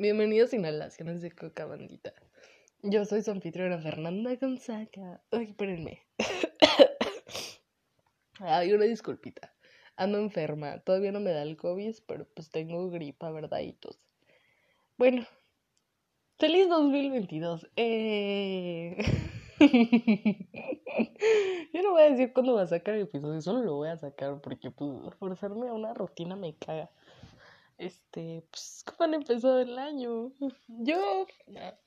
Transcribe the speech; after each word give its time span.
Bienvenidos 0.00 0.52
a 0.52 0.56
Inhalaciones 0.56 1.22
de 1.22 1.32
Coca 1.32 1.66
Bandita. 1.66 2.12
Yo 2.84 3.04
soy 3.04 3.20
su 3.20 3.32
anfitriona 3.32 3.80
Fernanda 3.80 4.32
Gonzaga. 4.36 5.20
Ay, 5.32 5.46
espérenme. 5.46 6.06
Ay, 8.38 8.72
una 8.72 8.84
disculpita. 8.84 9.52
Ando 9.96 10.18
enferma. 10.18 10.78
Todavía 10.84 11.10
no 11.10 11.18
me 11.18 11.32
da 11.32 11.42
el 11.42 11.56
COVID, 11.56 11.96
pero 12.06 12.28
pues 12.32 12.48
tengo 12.48 12.88
gripa, 12.90 13.32
¿verdad? 13.32 13.58
Bueno. 14.96 15.26
¡Feliz 16.38 16.68
2022! 16.68 17.66
Eh... 17.74 18.98
Yo 21.74 21.82
no 21.82 21.90
voy 21.90 22.02
a 22.02 22.10
decir 22.10 22.32
cuándo 22.32 22.54
va 22.54 22.62
a 22.62 22.66
sacar 22.68 22.94
el 22.94 23.02
episodio, 23.02 23.40
solo 23.40 23.64
lo 23.64 23.74
voy 23.74 23.88
a 23.88 23.96
sacar 23.96 24.40
porque 24.40 24.70
pues 24.70 25.12
forzarme 25.18 25.68
a 25.68 25.72
una 25.72 25.92
rutina 25.92 26.36
me 26.36 26.54
caga. 26.54 26.88
Este, 27.78 28.42
pues, 28.50 28.82
¿cómo 28.84 29.04
han 29.04 29.14
empezado 29.14 29.60
el 29.60 29.78
año? 29.78 30.32
Yo, 30.66 31.26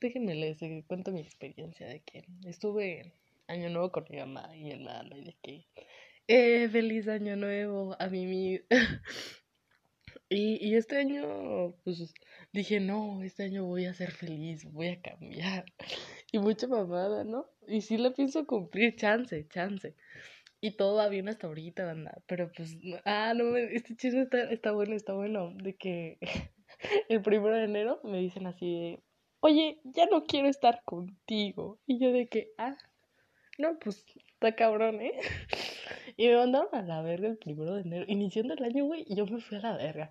déjenme 0.00 0.34
les 0.34 0.58
cuento 0.86 1.12
mi 1.12 1.20
experiencia 1.20 1.86
de 1.86 2.00
que 2.00 2.24
estuve 2.46 3.12
año 3.46 3.68
nuevo 3.68 3.92
con 3.92 4.06
mi 4.08 4.16
mamá 4.16 4.56
y 4.56 4.70
el 4.70 4.86
hermano 4.86 5.18
y 5.18 5.24
de 5.24 5.36
que, 5.42 5.66
eh, 6.28 6.68
feliz 6.70 7.08
año 7.08 7.36
nuevo 7.36 7.94
a 7.98 8.08
mí. 8.08 8.58
y, 10.30 10.66
y 10.66 10.76
este 10.76 10.96
año, 10.96 11.74
pues, 11.84 12.14
dije, 12.54 12.80
no, 12.80 13.22
este 13.22 13.42
año 13.44 13.66
voy 13.66 13.84
a 13.84 13.92
ser 13.92 14.12
feliz, 14.12 14.64
voy 14.64 14.88
a 14.88 15.02
cambiar. 15.02 15.66
Y 16.34 16.38
mucha 16.38 16.66
mamada, 16.66 17.24
¿no? 17.24 17.44
Y 17.68 17.82
sí 17.82 17.98
la 17.98 18.10
pienso 18.10 18.46
cumplir, 18.46 18.96
chance, 18.96 19.46
chance. 19.48 19.94
Y 20.64 20.76
todo 20.76 20.94
va 20.94 21.08
bien 21.08 21.28
hasta 21.28 21.48
ahorita, 21.48 21.84
banda. 21.84 22.22
Pero 22.28 22.52
pues, 22.56 22.78
ah, 23.04 23.34
no, 23.34 23.56
este 23.56 23.96
chisme 23.96 24.22
está, 24.22 24.44
está 24.44 24.70
bueno, 24.70 24.94
está 24.94 25.12
bueno. 25.12 25.52
De 25.54 25.74
que 25.74 26.18
el 27.08 27.20
primero 27.20 27.56
de 27.56 27.64
enero 27.64 28.00
me 28.04 28.18
dicen 28.18 28.46
así 28.46 28.72
de, 28.72 29.02
oye, 29.40 29.80
ya 29.82 30.06
no 30.06 30.24
quiero 30.24 30.48
estar 30.48 30.84
contigo. 30.84 31.80
Y 31.84 31.98
yo 31.98 32.12
de 32.12 32.28
que, 32.28 32.52
ah, 32.58 32.76
no, 33.58 33.76
pues 33.80 34.06
está 34.34 34.54
cabrón, 34.54 35.00
¿eh? 35.00 35.18
Y 36.16 36.28
me 36.28 36.36
mandaron 36.36 36.68
a 36.72 36.82
la 36.82 37.02
verga 37.02 37.26
el 37.26 37.38
primero 37.38 37.74
de 37.74 37.82
enero. 37.82 38.04
Iniciando 38.06 38.54
el 38.54 38.62
año, 38.62 38.84
güey, 38.84 39.04
y 39.08 39.16
yo 39.16 39.26
me 39.26 39.40
fui 39.40 39.58
a 39.58 39.62
la 39.62 39.76
verga. 39.76 40.10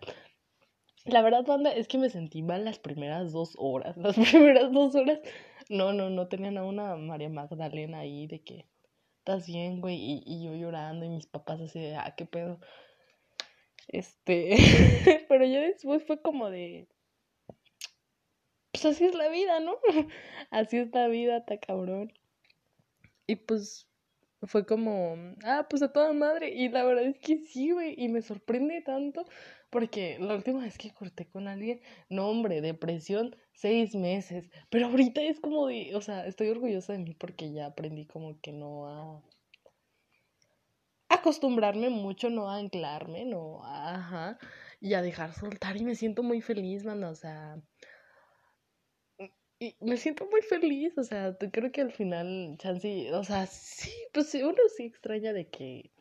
La 1.05 1.21
verdad, 1.21 1.45
banda, 1.45 1.71
es 1.71 1.87
que 1.87 1.97
me 1.97 2.09
sentí 2.09 2.43
mal 2.43 2.65
las 2.65 2.77
primeras 2.77 3.31
dos 3.31 3.53
horas. 3.57 3.95
Las 3.97 4.17
primeras 4.17 4.69
dos 4.73 4.95
horas, 4.95 5.21
no, 5.69 5.93
no, 5.93 6.09
no 6.09 6.27
tenían 6.27 6.57
a 6.57 6.65
una 6.65 6.97
María 6.97 7.29
Magdalena 7.29 7.99
ahí 7.99 8.27
de 8.27 8.43
que 8.43 8.70
estás 9.21 9.45
bien, 9.45 9.81
güey, 9.81 9.97
y, 9.97 10.23
y 10.25 10.43
yo 10.43 10.55
llorando 10.55 11.05
y 11.05 11.09
mis 11.09 11.27
papás 11.27 11.61
así 11.61 11.79
de, 11.79 11.95
ah, 11.95 12.15
qué 12.17 12.25
pedo. 12.25 12.59
Este, 13.87 14.55
pero 15.29 15.45
ya 15.45 15.61
después 15.61 16.03
fue 16.05 16.19
como 16.21 16.49
de, 16.49 16.87
pues 18.71 18.85
así 18.85 19.05
es 19.05 19.13
la 19.13 19.29
vida, 19.29 19.59
¿no? 19.59 19.77
Así 20.49 20.77
es 20.77 20.91
la 20.93 21.07
vida, 21.07 21.37
está 21.37 21.59
cabrón. 21.59 22.11
Y 23.27 23.35
pues 23.35 23.87
fue 24.41 24.65
como, 24.65 25.15
ah, 25.43 25.67
pues 25.69 25.83
a 25.83 25.93
toda 25.93 26.13
madre. 26.13 26.49
Y 26.55 26.69
la 26.69 26.83
verdad 26.83 27.05
es 27.05 27.19
que 27.19 27.45
sí, 27.45 27.71
güey, 27.71 27.93
y 27.97 28.07
me 28.09 28.21
sorprende 28.23 28.81
tanto 28.81 29.25
porque 29.71 30.17
la 30.19 30.35
última 30.35 30.61
vez 30.61 30.77
que 30.77 30.91
corté 30.93 31.25
con 31.25 31.47
alguien, 31.47 31.81
no, 32.09 32.29
hombre, 32.29 32.61
depresión, 32.61 33.35
seis 33.53 33.95
meses. 33.95 34.49
Pero 34.69 34.87
ahorita 34.87 35.21
es 35.21 35.39
como 35.39 35.67
de, 35.67 35.95
o 35.95 36.01
sea, 36.01 36.27
estoy 36.27 36.49
orgullosa 36.49 36.93
de 36.93 36.99
mí 36.99 37.15
porque 37.15 37.51
ya 37.51 37.67
aprendí 37.67 38.05
como 38.05 38.39
que 38.41 38.51
no 38.51 38.87
a 38.87 39.23
acostumbrarme 41.09 41.89
mucho, 41.89 42.29
no 42.29 42.49
a 42.49 42.57
anclarme, 42.57 43.25
no, 43.25 43.63
ajá, 43.63 44.37
y 44.79 44.93
a 44.93 45.01
dejar 45.01 45.33
soltar 45.33 45.77
y 45.77 45.83
me 45.83 45.95
siento 45.95 46.23
muy 46.23 46.41
feliz, 46.41 46.83
mano, 46.83 47.09
o 47.09 47.15
sea, 47.15 47.61
y 49.59 49.75
me 49.79 49.97
siento 49.97 50.25
muy 50.25 50.41
feliz, 50.41 50.97
o 50.97 51.03
sea, 51.03 51.37
creo 51.37 51.71
que 51.71 51.81
al 51.81 51.91
final, 51.91 52.55
chance, 52.57 53.13
o 53.13 53.23
sea, 53.23 53.45
sí, 53.45 53.91
pues 54.13 54.33
uno 54.33 54.57
sí 54.75 54.85
extraña 54.85 55.33
de 55.33 55.49
que 55.49 55.91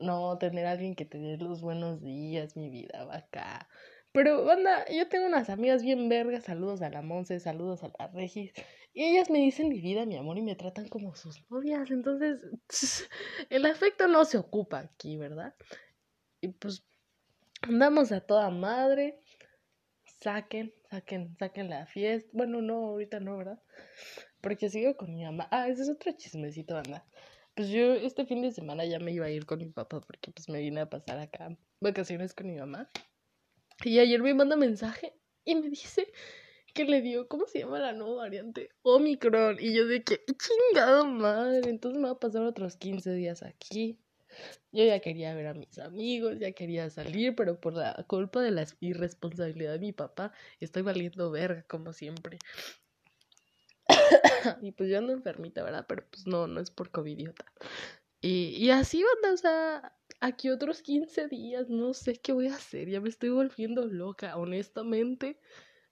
no 0.00 0.38
tener 0.38 0.66
a 0.66 0.72
alguien 0.72 0.94
que 0.94 1.04
te 1.04 1.18
dé 1.18 1.36
los 1.36 1.60
buenos 1.60 2.02
días, 2.02 2.56
mi 2.56 2.70
vida 2.70 3.04
va 3.04 3.16
acá. 3.18 3.68
Pero, 4.12 4.44
banda, 4.44 4.84
yo 4.90 5.08
tengo 5.08 5.26
unas 5.26 5.50
amigas 5.50 5.82
bien 5.82 6.08
vergas, 6.08 6.44
saludos 6.44 6.82
a 6.82 6.90
la 6.90 7.00
Monse, 7.00 7.38
saludos 7.38 7.84
a 7.84 7.92
la 7.96 8.08
Regis, 8.08 8.52
y 8.92 9.04
ellas 9.04 9.30
me 9.30 9.38
dicen 9.38 9.68
mi 9.68 9.80
vida, 9.80 10.04
mi 10.04 10.16
amor, 10.16 10.36
y 10.36 10.42
me 10.42 10.56
tratan 10.56 10.88
como 10.88 11.14
sus 11.14 11.48
novias, 11.48 11.90
entonces, 11.92 12.40
el 13.50 13.66
afecto 13.66 14.08
no 14.08 14.24
se 14.24 14.38
ocupa 14.38 14.80
aquí, 14.80 15.16
¿verdad? 15.16 15.54
Y 16.40 16.48
pues, 16.48 16.84
andamos 17.62 18.10
a 18.10 18.20
toda 18.20 18.50
madre, 18.50 19.20
saquen, 20.20 20.74
saquen, 20.90 21.36
saquen 21.38 21.70
la 21.70 21.86
fiesta, 21.86 22.28
bueno, 22.32 22.60
no, 22.62 22.88
ahorita 22.88 23.20
no, 23.20 23.36
¿verdad? 23.36 23.62
Porque 24.40 24.70
sigo 24.70 24.96
con 24.96 25.14
mi 25.14 25.22
mamá, 25.22 25.46
ah, 25.52 25.68
ese 25.68 25.82
es 25.82 25.88
otro 25.88 26.10
chismecito, 26.12 26.74
banda. 26.74 27.06
Pues 27.60 27.68
yo 27.68 27.92
este 27.92 28.24
fin 28.24 28.40
de 28.40 28.52
semana 28.52 28.86
ya 28.86 28.98
me 28.98 29.12
iba 29.12 29.26
a 29.26 29.30
ir 29.30 29.44
con 29.44 29.58
mi 29.58 29.66
papá 29.66 30.00
porque 30.00 30.30
pues 30.30 30.48
me 30.48 30.60
vine 30.60 30.80
a 30.80 30.88
pasar 30.88 31.18
acá 31.18 31.54
vacaciones 31.82 32.32
con 32.32 32.46
mi 32.46 32.56
mamá. 32.56 32.88
Y 33.84 33.98
ayer 33.98 34.22
me 34.22 34.32
manda 34.32 34.56
mensaje 34.56 35.12
y 35.44 35.56
me 35.56 35.68
dice 35.68 36.10
que 36.72 36.86
le 36.86 37.02
dio, 37.02 37.28
¿cómo 37.28 37.46
se 37.46 37.58
llama 37.58 37.78
la 37.78 37.92
nueva 37.92 38.22
variante? 38.22 38.70
Omicron. 38.80 39.58
Y 39.60 39.74
yo 39.74 39.86
de 39.86 40.02
que, 40.02 40.24
chingado 40.24 41.04
madre, 41.04 41.68
entonces 41.68 42.00
me 42.00 42.08
va 42.08 42.14
a 42.14 42.18
pasar 42.18 42.44
otros 42.44 42.78
15 42.78 43.12
días 43.12 43.42
aquí. 43.42 43.98
Yo 44.72 44.82
ya 44.82 45.00
quería 45.00 45.34
ver 45.34 45.48
a 45.48 45.52
mis 45.52 45.78
amigos, 45.80 46.38
ya 46.38 46.52
quería 46.52 46.88
salir, 46.88 47.34
pero 47.34 47.60
por 47.60 47.74
la 47.74 48.06
culpa 48.08 48.40
de 48.40 48.52
la 48.52 48.64
irresponsabilidad 48.80 49.74
de 49.74 49.80
mi 49.80 49.92
papá, 49.92 50.32
estoy 50.60 50.80
valiendo 50.80 51.30
verga 51.30 51.62
como 51.68 51.92
siempre. 51.92 52.38
y 54.62 54.72
pues 54.72 54.90
yo 54.90 54.98
ando 54.98 55.12
enfermita, 55.12 55.62
¿verdad? 55.62 55.86
Pero 55.88 56.04
pues 56.10 56.26
no, 56.26 56.46
no 56.46 56.60
es 56.60 56.70
por 56.70 56.90
covidiota. 56.90 57.44
Y, 58.20 58.56
y 58.56 58.70
así, 58.70 59.02
banda, 59.02 59.34
o 59.34 59.36
sea, 59.36 59.96
aquí 60.20 60.50
otros 60.50 60.82
15 60.82 61.28
días, 61.28 61.68
no 61.70 61.94
sé 61.94 62.14
qué 62.16 62.32
voy 62.32 62.48
a 62.48 62.54
hacer, 62.54 62.88
ya 62.88 63.00
me 63.00 63.08
estoy 63.08 63.30
volviendo 63.30 63.86
loca, 63.86 64.36
honestamente, 64.36 65.40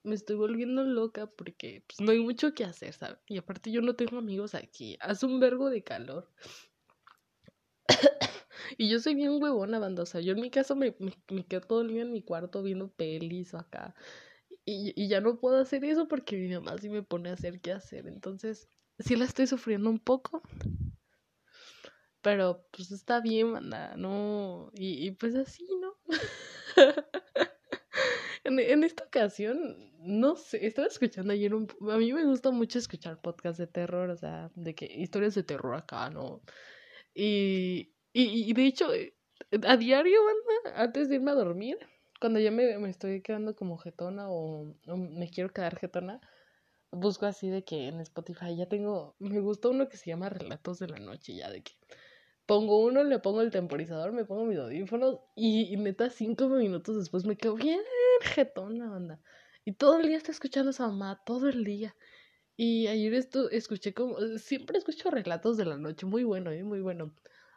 me 0.03 0.15
estoy 0.15 0.37
volviendo 0.37 0.85
loca 0.85 1.27
porque 1.27 1.85
pues 1.87 2.01
no 2.01 2.13
hay 2.13 2.21
mucho 2.21 2.55
que 2.55 2.65
hacer, 2.65 2.93
¿sabes? 2.95 3.19
Y 3.29 3.39
aparte 3.39 3.71
yo 3.73 3.81
no 3.83 3.95
tengo 3.97 4.19
amigos 4.19 4.55
aquí, 4.55 4.97
hace 5.01 5.27
un 5.27 5.41
vergo 5.41 5.71
de 5.71 5.83
calor. 5.83 6.31
y 8.79 8.89
yo 8.89 9.01
soy 9.01 9.15
bien 9.15 9.43
huevona, 9.43 9.79
banda, 9.79 10.03
o 10.03 10.07
sea, 10.07 10.21
yo 10.21 10.33
en 10.33 10.41
mi 10.41 10.51
caso 10.51 10.77
me, 10.77 10.95
me, 10.99 11.13
me 11.31 11.47
quedo 11.47 11.63
todo 11.63 11.81
el 11.83 11.89
día 11.89 12.03
en 12.03 12.13
mi 12.13 12.23
cuarto 12.23 12.63
viendo 12.63 12.89
pelis 12.93 13.55
acá. 13.55 13.95
Y, 14.71 14.93
y 15.03 15.09
ya 15.09 15.23
no 15.23 15.39
puedo 15.39 15.57
hacer 15.57 15.83
eso 15.87 16.09
porque 16.09 16.37
mi 16.37 16.55
mamá 16.55 16.77
sí 16.77 16.91
me 16.91 17.03
pone 17.03 17.31
a 17.31 17.33
hacer 17.33 17.59
qué 17.63 17.73
hacer. 17.73 18.07
Entonces, 18.07 18.69
sí 18.99 19.17
la 19.17 19.25
estoy 19.25 19.47
sufriendo 19.47 19.89
un 19.89 19.99
poco. 19.99 20.43
Pero 22.21 22.67
pues 22.71 22.91
está 22.91 23.21
bien, 23.23 23.53
manda, 23.53 23.97
no. 23.97 24.71
Y, 24.75 25.07
y 25.07 25.13
pues 25.13 25.35
así, 25.37 25.67
¿no? 25.81 25.97
en, 28.45 28.59
en 28.59 28.85
esta 28.85 29.05
ocasión, 29.05 29.91
no 30.01 30.37
sé, 30.37 30.67
estaba 30.67 30.89
escuchando 30.89 31.33
ayer 31.33 31.55
un... 31.55 31.67
A 31.91 31.97
mí 31.97 32.13
me 32.13 32.27
gusta 32.27 32.51
mucho 32.51 32.79
escuchar 32.79 33.23
podcasts 33.23 33.57
de 33.57 33.69
terror, 33.69 34.11
o 34.11 34.17
sea, 34.19 34.51
de 34.55 34.75
que 34.75 34.85
historias 34.85 35.35
de 35.35 35.45
terror 35.45 35.77
acá, 35.77 36.11
¿no? 36.11 36.43
Y, 37.15 37.95
y, 38.13 38.51
y 38.51 38.53
de 38.53 38.67
hecho, 38.67 38.91
a 39.67 39.77
diario, 39.79 40.21
banda, 40.25 40.83
antes 40.83 41.09
de 41.09 41.15
irme 41.15 41.31
a 41.31 41.35
dormir, 41.37 41.79
cuando 42.21 42.41
ya 42.41 42.51
me, 42.51 42.79
me 42.79 42.91
estoy 42.91 43.23
quedando 43.23 43.55
como 43.55 43.79
jetona 43.79 44.29
o, 44.31 44.75
me 44.87 45.31
quiero 45.31 45.51
quedar 45.53 45.79
jetona, 45.79 46.21
busco 46.91 47.27
así 47.27 47.49
de 47.49 47.65
que 47.65 47.89
en 47.89 48.01
Spotify 48.01 48.57
ya 48.57 48.67
tengo, 48.67 49.15
me 49.19 49.41
gusta 49.41 49.69
uno 49.69 49.89
que 49.89 49.97
se 49.97 50.11
llama 50.11 50.29
Relatos 50.29 50.79
de 50.79 50.89
la 50.89 50.99
Noche, 50.99 51.35
ya 51.35 51.51
de 51.51 51.63
que 51.63 51.73
pongo 52.47 52.85
uno, 52.85 53.05
le 53.05 53.19
pongo 53.19 53.43
el 53.43 53.51
temporizador, 53.51 54.13
me 54.13 54.25
pongo 54.25 54.45
mis 54.45 54.59
audífonos 54.59 55.21
y, 55.35 55.73
y 55.73 55.77
neta 55.77 56.11
cinco 56.11 56.49
minutos 56.49 56.97
después 56.97 57.25
me 57.27 57.37
quedo 57.37 57.55
bien 57.55 57.81
jetona, 58.23 58.89
banda. 58.89 59.21
Y 59.65 59.73
todo 59.73 60.01
el 60.01 60.09
día 60.09 60.17
estoy 60.17 60.33
escuchando 60.33 60.71
esa 60.71 60.89
mamá, 60.89 61.21
todo 61.27 61.49
el 61.49 61.65
día. 61.65 61.95
Y 62.57 62.87
ayer 62.89 63.15
esto, 63.15 63.51
escuché 63.51 63.95
como, 63.95 64.19
siempre 64.39 64.79
escucho 64.79 65.11
relatos 65.11 65.57
de 65.57 65.65
la 65.65 65.77
noche, 65.77 66.07
muy 66.07 66.25
bueno, 66.25 66.51
¿eh? 66.51 66.65
muy 66.65 66.81
bueno. 66.81 67.15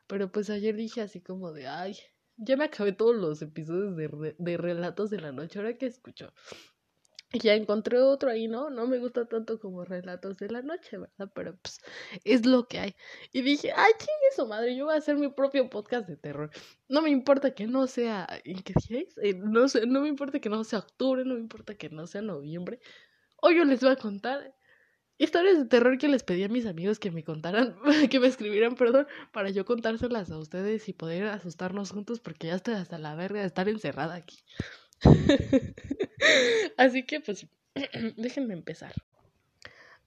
Pero 0.08 0.32
pues 0.32 0.50
ayer 0.50 0.76
dije 0.76 1.02
así 1.02 1.22
como 1.22 1.54
de, 1.54 1.68
ay, 1.68 1.98
ya 2.38 2.58
me 2.58 2.66
acabé 2.66 2.92
todos 2.94 3.16
los 3.16 3.42
episodios 3.42 3.96
de, 3.96 4.36
de 4.38 4.58
relatos 4.58 5.10
de 5.10 5.22
la 5.22 5.32
noche, 5.32 5.60
ahora 5.60 5.78
que 5.78 5.86
escucho. 5.86 6.34
Ya 7.34 7.54
encontré 7.54 7.98
otro 8.00 8.30
ahí, 8.30 8.50
¿no? 8.50 8.70
No 8.70 8.88
me 8.88 9.00
gusta 9.00 9.26
tanto 9.26 9.58
como 9.58 9.86
relatos 9.86 10.38
de 10.38 10.50
la 10.50 10.62
noche, 10.62 10.98
¿verdad? 10.98 11.32
Pero 11.34 11.58
pues 11.62 11.80
es 12.26 12.46
lo 12.46 12.68
que 12.68 12.80
hay. 12.80 12.96
Y 13.32 13.42
dije, 13.42 13.72
ay, 13.74 13.94
¿quién 13.98 14.18
es 14.28 14.34
eso, 14.34 14.48
madre? 14.48 14.76
Yo 14.76 14.86
voy 14.86 14.96
a 14.96 14.98
hacer 14.98 15.16
mi 15.16 15.30
propio 15.30 15.70
podcast 15.70 16.10
de 16.10 16.18
terror. 16.18 16.50
No 16.90 17.02
me 17.02 17.10
importa 17.10 17.56
que 17.56 17.68
no 17.68 17.88
sea, 17.88 18.28
¿en 18.44 18.62
qué 18.64 18.74
día 18.90 19.00
es? 19.00 19.18
Eh, 19.20 19.34
no 19.34 19.70
sé, 19.70 19.86
no 19.86 20.02
me 20.02 20.10
importa 20.10 20.42
que 20.42 20.50
no 20.50 20.62
sea 20.66 20.80
octubre, 20.80 21.24
no 21.24 21.36
me 21.36 21.40
importa 21.40 21.76
que 21.76 21.90
no 21.90 22.06
sea 22.06 22.22
noviembre. 22.22 22.82
Hoy 23.42 23.56
yo 23.56 23.64
les 23.64 23.80
voy 23.80 23.92
a 23.92 23.96
contar 23.96 24.54
historias 25.24 25.58
de 25.58 25.66
terror 25.66 25.98
que 25.98 26.08
les 26.08 26.24
pedí 26.24 26.44
a 26.44 26.50
mis 26.50 26.66
amigos 26.66 27.00
que 27.00 27.12
me 27.12 27.24
contaran, 27.24 27.76
que 28.10 28.20
me 28.20 28.28
escribieran, 28.28 28.76
perdón, 28.76 29.08
para 29.32 29.50
yo 29.50 29.66
contárselas 29.66 30.32
a 30.32 30.38
ustedes 30.38 30.88
y 30.90 30.94
poder 30.94 31.28
asustarnos 31.28 31.92
juntos 31.92 32.20
porque 32.20 32.48
ya 32.48 32.56
estoy 32.56 32.76
hasta 32.76 32.98
la 32.98 33.16
verga 33.16 33.42
de 33.42 33.48
estar 33.48 33.70
encerrada 33.70 34.16
aquí. 34.16 34.40
Así 36.78 37.04
que 37.04 37.20
pues 37.20 37.48
Déjenme 38.18 38.54
empezar. 38.54 38.94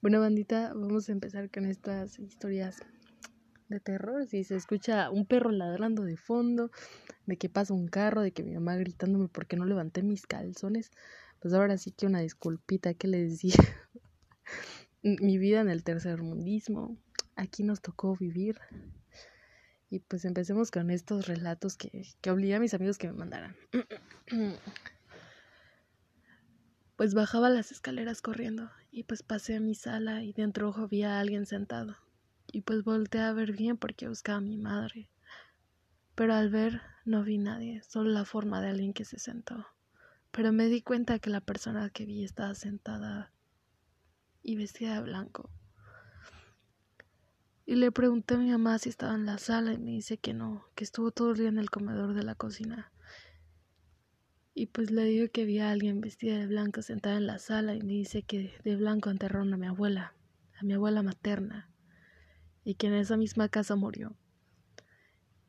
Bueno, 0.01 0.19
bandita, 0.19 0.71
vamos 0.75 1.09
a 1.09 1.13
empezar 1.13 1.49
con 1.49 1.65
estas 1.65 2.19
historias 2.19 2.77
de 3.69 3.79
terror. 3.79 4.27
Si 4.27 4.43
se 4.43 4.55
escucha 4.55 5.09
un 5.09 5.25
perro 5.25 5.49
ladrando 5.49 6.03
de 6.03 6.15
fondo, 6.15 6.69
de 7.25 7.37
que 7.37 7.49
pasa 7.49 7.73
un 7.73 7.87
carro, 7.87 8.21
de 8.21 8.31
que 8.31 8.43
mi 8.43 8.53
mamá 8.53 8.75
gritándome 8.75 9.29
porque 9.29 9.55
no 9.55 9.65
levanté 9.65 10.03
mis 10.03 10.27
calzones, 10.27 10.91
pues 11.39 11.55
ahora 11.55 11.77
sí 11.77 11.91
que 11.91 12.05
una 12.05 12.19
disculpita 12.19 12.93
que 12.93 13.07
les 13.07 13.31
decía. 13.31 13.55
mi 15.05 15.37
vida 15.37 15.61
en 15.61 15.69
el 15.69 15.83
tercer 15.83 16.21
mundismo. 16.23 16.97
Aquí 17.35 17.63
nos 17.63 17.81
tocó 17.81 18.15
vivir. 18.15 18.59
Y 19.89 19.99
pues 19.99 20.25
empecemos 20.25 20.71
con 20.71 20.89
estos 20.89 21.27
relatos 21.27 21.77
que, 21.77 22.07
que 22.21 22.29
a 22.29 22.35
mis 22.35 22.73
amigos 22.73 22.97
que 22.97 23.07
me 23.07 23.13
mandaran. 23.13 23.55
pues 26.95 27.13
bajaba 27.13 27.49
las 27.49 27.71
escaleras 27.71 28.21
corriendo 28.21 28.71
y 28.89 29.03
pues 29.03 29.21
pasé 29.21 29.57
a 29.57 29.59
mi 29.59 29.75
sala 29.75 30.23
y 30.23 30.33
dentro 30.33 30.73
había 30.75 31.19
alguien 31.19 31.45
sentado. 31.45 31.95
Y 32.51 32.61
pues 32.61 32.83
volteé 32.83 33.21
a 33.21 33.33
ver 33.33 33.51
bien 33.51 33.77
porque 33.77 34.07
buscaba 34.07 34.39
a 34.39 34.41
mi 34.41 34.57
madre. 34.57 35.09
Pero 36.15 36.33
al 36.33 36.49
ver 36.49 36.81
no 37.03 37.23
vi 37.23 37.37
nadie, 37.37 37.83
solo 37.83 38.09
la 38.09 38.25
forma 38.25 38.59
de 38.59 38.69
alguien 38.69 38.93
que 38.93 39.05
se 39.05 39.19
sentó. 39.19 39.67
Pero 40.31 40.51
me 40.51 40.65
di 40.65 40.81
cuenta 40.81 41.19
que 41.19 41.29
la 41.29 41.41
persona 41.41 41.91
que 41.91 42.05
vi 42.05 42.23
estaba 42.23 42.55
sentada 42.55 43.34
y 44.45 44.55
vestida 44.55 44.95
de 44.95 45.01
blanco. 45.01 45.49
Y 47.65 47.75
le 47.75 47.91
pregunté 47.91 48.35
a 48.35 48.37
mi 48.37 48.51
mamá 48.51 48.77
si 48.77 48.89
estaba 48.89 49.15
en 49.15 49.25
la 49.25 49.39
sala 49.39 49.73
y 49.73 49.79
me 49.79 49.89
dice 49.91 50.19
que 50.19 50.35
no, 50.35 50.65
que 50.75 50.83
estuvo 50.83 51.09
todo 51.09 51.31
el 51.31 51.37
día 51.37 51.49
en 51.49 51.57
el 51.57 51.71
comedor 51.71 52.13
de 52.13 52.23
la 52.23 52.35
cocina. 52.35 52.91
Y 54.53 54.67
pues 54.67 54.91
le 54.91 55.03
digo 55.05 55.27
que 55.33 55.45
vi 55.45 55.59
a 55.59 55.71
alguien 55.71 55.99
vestida 55.99 56.37
de 56.37 56.45
blanco 56.45 56.83
sentada 56.83 57.17
en 57.17 57.25
la 57.25 57.39
sala 57.39 57.73
y 57.73 57.81
me 57.81 57.93
dice 57.93 58.21
que 58.21 58.53
de 58.63 58.75
blanco 58.75 59.09
enterraron 59.09 59.51
a 59.53 59.57
mi 59.57 59.65
abuela, 59.65 60.13
a 60.59 60.63
mi 60.63 60.73
abuela 60.73 61.01
materna, 61.01 61.71
y 62.63 62.75
que 62.75 62.87
en 62.87 62.93
esa 62.93 63.17
misma 63.17 63.49
casa 63.49 63.75
murió. 63.75 64.15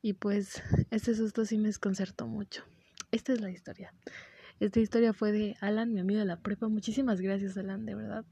Y 0.01 0.15
pues 0.15 0.63
ese 0.91 1.15
susto 1.15 1.45
sí 1.45 1.59
me 1.59 1.69
desconcertó 1.69 2.27
mucho. 2.27 2.65
Esta 3.13 3.35
es 3.35 3.43
la 3.43 3.51
historia. 3.51 3.93
Esta 4.59 4.81
historia 4.81 5.13
fue 5.13 5.33
de 5.33 5.57
Alan, 5.61 5.93
mi 5.93 6.01
amigo 6.01 6.21
de 6.21 6.27
la 6.27 6.41
prepa. 6.41 6.69
Muchísimas 6.69 7.21
gracias, 7.21 7.59
Alan, 7.59 7.85
de 7.85 7.95
verdad 7.95 8.25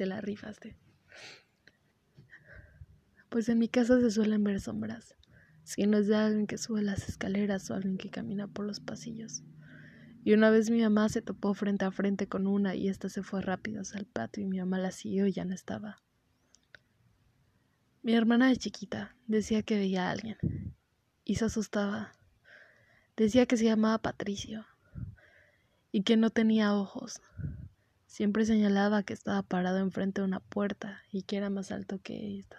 te 0.00 0.06
la 0.06 0.22
rifaste. 0.22 0.78
Pues 3.28 3.50
en 3.50 3.58
mi 3.58 3.68
casa 3.68 4.00
se 4.00 4.10
suelen 4.10 4.42
ver 4.42 4.58
sombras, 4.58 5.14
si 5.62 5.86
no 5.86 5.98
es 5.98 6.06
de 6.06 6.16
alguien 6.16 6.46
que 6.46 6.56
sube 6.56 6.80
las 6.80 7.06
escaleras 7.06 7.70
o 7.70 7.74
alguien 7.74 7.98
que 7.98 8.08
camina 8.08 8.48
por 8.48 8.64
los 8.64 8.80
pasillos. 8.80 9.42
Y 10.24 10.32
una 10.32 10.48
vez 10.48 10.70
mi 10.70 10.80
mamá 10.80 11.10
se 11.10 11.20
topó 11.20 11.52
frente 11.52 11.84
a 11.84 11.90
frente 11.90 12.28
con 12.28 12.46
una 12.46 12.74
y 12.74 12.88
ésta 12.88 13.10
se 13.10 13.22
fue 13.22 13.42
rápido 13.42 13.82
hacia 13.82 14.00
el 14.00 14.06
patio 14.06 14.42
y 14.42 14.46
mi 14.46 14.58
mamá 14.58 14.78
la 14.78 14.90
siguió 14.90 15.26
y 15.26 15.32
ya 15.32 15.44
no 15.44 15.52
estaba. 15.52 15.98
Mi 18.02 18.14
hermana 18.14 18.48
de 18.48 18.56
chiquita 18.56 19.14
decía 19.26 19.62
que 19.62 19.76
veía 19.76 20.08
a 20.08 20.12
alguien 20.12 20.38
y 21.26 21.34
se 21.34 21.44
asustaba. 21.44 22.12
Decía 23.18 23.44
que 23.44 23.58
se 23.58 23.66
llamaba 23.66 23.98
Patricio 23.98 24.64
y 25.92 26.04
que 26.04 26.16
no 26.16 26.30
tenía 26.30 26.74
ojos, 26.74 27.20
Siempre 28.20 28.44
señalaba 28.44 29.02
que 29.02 29.14
estaba 29.14 29.40
parado 29.40 29.78
enfrente 29.78 30.20
de 30.20 30.26
una 30.26 30.40
puerta 30.40 31.00
y 31.10 31.22
que 31.22 31.38
era 31.38 31.48
más 31.48 31.72
alto 31.72 32.02
que 32.02 32.38
esta. 32.38 32.58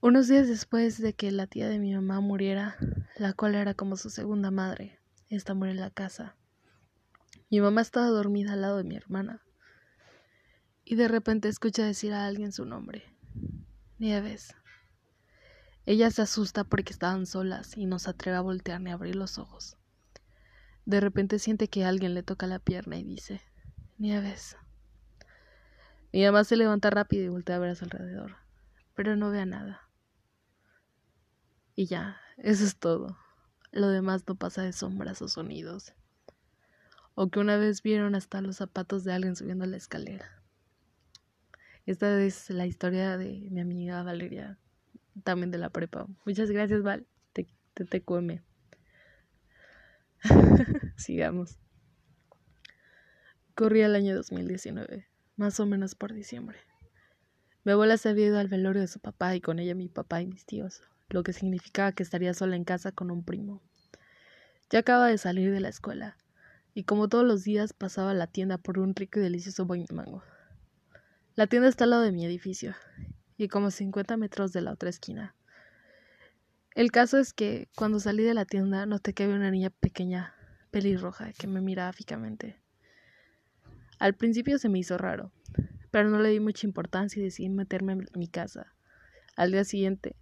Unos 0.00 0.26
días 0.26 0.48
después 0.48 1.02
de 1.02 1.12
que 1.12 1.32
la 1.32 1.46
tía 1.46 1.68
de 1.68 1.78
mi 1.78 1.92
mamá 1.92 2.20
muriera, 2.20 2.78
la 3.18 3.34
cual 3.34 3.56
era 3.56 3.74
como 3.74 3.98
su 3.98 4.08
segunda 4.08 4.50
madre, 4.50 4.98
esta 5.28 5.52
murió 5.52 5.72
en 5.72 5.80
la 5.80 5.90
casa. 5.90 6.34
Mi 7.50 7.60
mamá 7.60 7.82
estaba 7.82 8.06
dormida 8.06 8.54
al 8.54 8.62
lado 8.62 8.78
de 8.78 8.84
mi 8.84 8.96
hermana 8.96 9.42
y 10.82 10.94
de 10.94 11.08
repente 11.08 11.50
escucha 11.50 11.84
decir 11.84 12.14
a 12.14 12.24
alguien 12.24 12.52
su 12.52 12.64
nombre. 12.64 13.04
Nieves. 13.98 14.54
Ella 15.84 16.10
se 16.10 16.22
asusta 16.22 16.64
porque 16.64 16.94
estaban 16.94 17.26
solas 17.26 17.76
y 17.76 17.84
no 17.84 17.98
se 17.98 18.08
atreve 18.08 18.38
a 18.38 18.40
voltear 18.40 18.80
ni 18.80 18.92
a 18.92 18.94
abrir 18.94 19.16
los 19.16 19.36
ojos. 19.36 19.76
De 20.90 20.98
repente 20.98 21.38
siente 21.38 21.68
que 21.68 21.84
alguien 21.84 22.14
le 22.14 22.24
toca 22.24 22.48
la 22.48 22.58
pierna 22.58 22.98
y 22.98 23.04
dice, 23.04 23.40
Nieves. 23.98 24.56
Mi 26.12 26.24
mamá 26.24 26.42
se 26.42 26.56
levanta 26.56 26.90
rápido 26.90 27.22
y 27.22 27.28
voltea 27.28 27.54
a 27.54 27.58
ver 27.60 27.70
a 27.70 27.74
su 27.76 27.84
alrededor, 27.84 28.38
pero 28.96 29.14
no 29.14 29.30
ve 29.30 29.38
a 29.38 29.46
nada. 29.46 29.88
Y 31.76 31.86
ya, 31.86 32.20
eso 32.38 32.64
es 32.64 32.76
todo. 32.76 33.16
Lo 33.70 33.86
demás 33.86 34.24
no 34.26 34.34
pasa 34.34 34.62
de 34.62 34.72
sombras 34.72 35.22
o 35.22 35.28
sonidos. 35.28 35.94
O 37.14 37.28
que 37.28 37.38
una 37.38 37.56
vez 37.56 37.84
vieron 37.84 38.16
hasta 38.16 38.40
los 38.40 38.56
zapatos 38.56 39.04
de 39.04 39.12
alguien 39.12 39.36
subiendo 39.36 39.66
la 39.66 39.76
escalera. 39.76 40.42
Esta 41.86 42.20
es 42.20 42.50
la 42.50 42.66
historia 42.66 43.16
de 43.16 43.46
mi 43.48 43.60
amiga 43.60 44.02
Valeria, 44.02 44.58
también 45.22 45.52
de 45.52 45.58
la 45.58 45.70
prepa. 45.70 46.08
Muchas 46.26 46.50
gracias, 46.50 46.82
Val. 46.82 47.06
Te, 47.32 47.46
te, 47.74 47.84
te 47.84 48.02
Sigamos. 50.96 51.58
Corría 53.54 53.86
el 53.86 53.94
año 53.94 54.14
2019, 54.14 55.06
más 55.36 55.60
o 55.60 55.66
menos 55.66 55.94
por 55.94 56.12
diciembre. 56.12 56.58
Mi 57.64 57.72
abuela 57.72 57.96
se 57.96 58.08
había 58.08 58.26
ido 58.26 58.38
al 58.38 58.48
velorio 58.48 58.80
de 58.80 58.88
su 58.88 59.00
papá 59.00 59.34
y 59.34 59.40
con 59.40 59.58
ella 59.58 59.74
mi 59.74 59.88
papá 59.88 60.22
y 60.22 60.26
mis 60.26 60.46
tíos, 60.46 60.82
lo 61.08 61.22
que 61.22 61.32
significaba 61.32 61.92
que 61.92 62.02
estaría 62.02 62.32
sola 62.34 62.56
en 62.56 62.64
casa 62.64 62.92
con 62.92 63.10
un 63.10 63.24
primo. 63.24 63.62
Ya 64.70 64.80
acaba 64.80 65.08
de 65.08 65.18
salir 65.18 65.52
de 65.52 65.60
la 65.60 65.68
escuela, 65.68 66.16
y 66.74 66.84
como 66.84 67.08
todos 67.08 67.24
los 67.24 67.44
días 67.44 67.72
pasaba 67.72 68.12
a 68.12 68.14
la 68.14 68.26
tienda 68.26 68.56
por 68.56 68.78
un 68.78 68.94
rico 68.94 69.18
y 69.18 69.22
delicioso 69.22 69.66
buen 69.66 69.84
mango. 69.92 70.22
La 71.34 71.46
tienda 71.46 71.68
está 71.68 71.84
al 71.84 71.90
lado 71.90 72.02
de 72.02 72.12
mi 72.12 72.24
edificio, 72.24 72.74
y 73.36 73.48
como 73.48 73.70
50 73.70 74.16
metros 74.16 74.52
de 74.52 74.60
la 74.60 74.72
otra 74.72 74.90
esquina. 74.90 75.34
El 76.76 76.92
caso 76.92 77.18
es 77.18 77.32
que 77.32 77.68
cuando 77.74 77.98
salí 77.98 78.22
de 78.22 78.32
la 78.32 78.44
tienda 78.44 78.86
noté 78.86 79.12
que 79.12 79.24
había 79.24 79.34
una 79.34 79.50
niña 79.50 79.70
pequeña, 79.70 80.34
pelirroja, 80.70 81.32
que 81.32 81.48
me 81.48 81.60
miraba 81.60 81.92
fijamente. 81.92 82.62
Al 83.98 84.14
principio 84.14 84.56
se 84.58 84.68
me 84.68 84.78
hizo 84.78 84.96
raro, 84.96 85.32
pero 85.90 86.08
no 86.08 86.20
le 86.20 86.28
di 86.28 86.38
mucha 86.38 86.68
importancia 86.68 87.20
y 87.20 87.24
decidí 87.24 87.48
meterme 87.48 87.94
en 87.94 88.06
mi 88.14 88.28
casa. 88.28 88.72
Al 89.34 89.50
día 89.50 89.64
siguiente, 89.64 90.14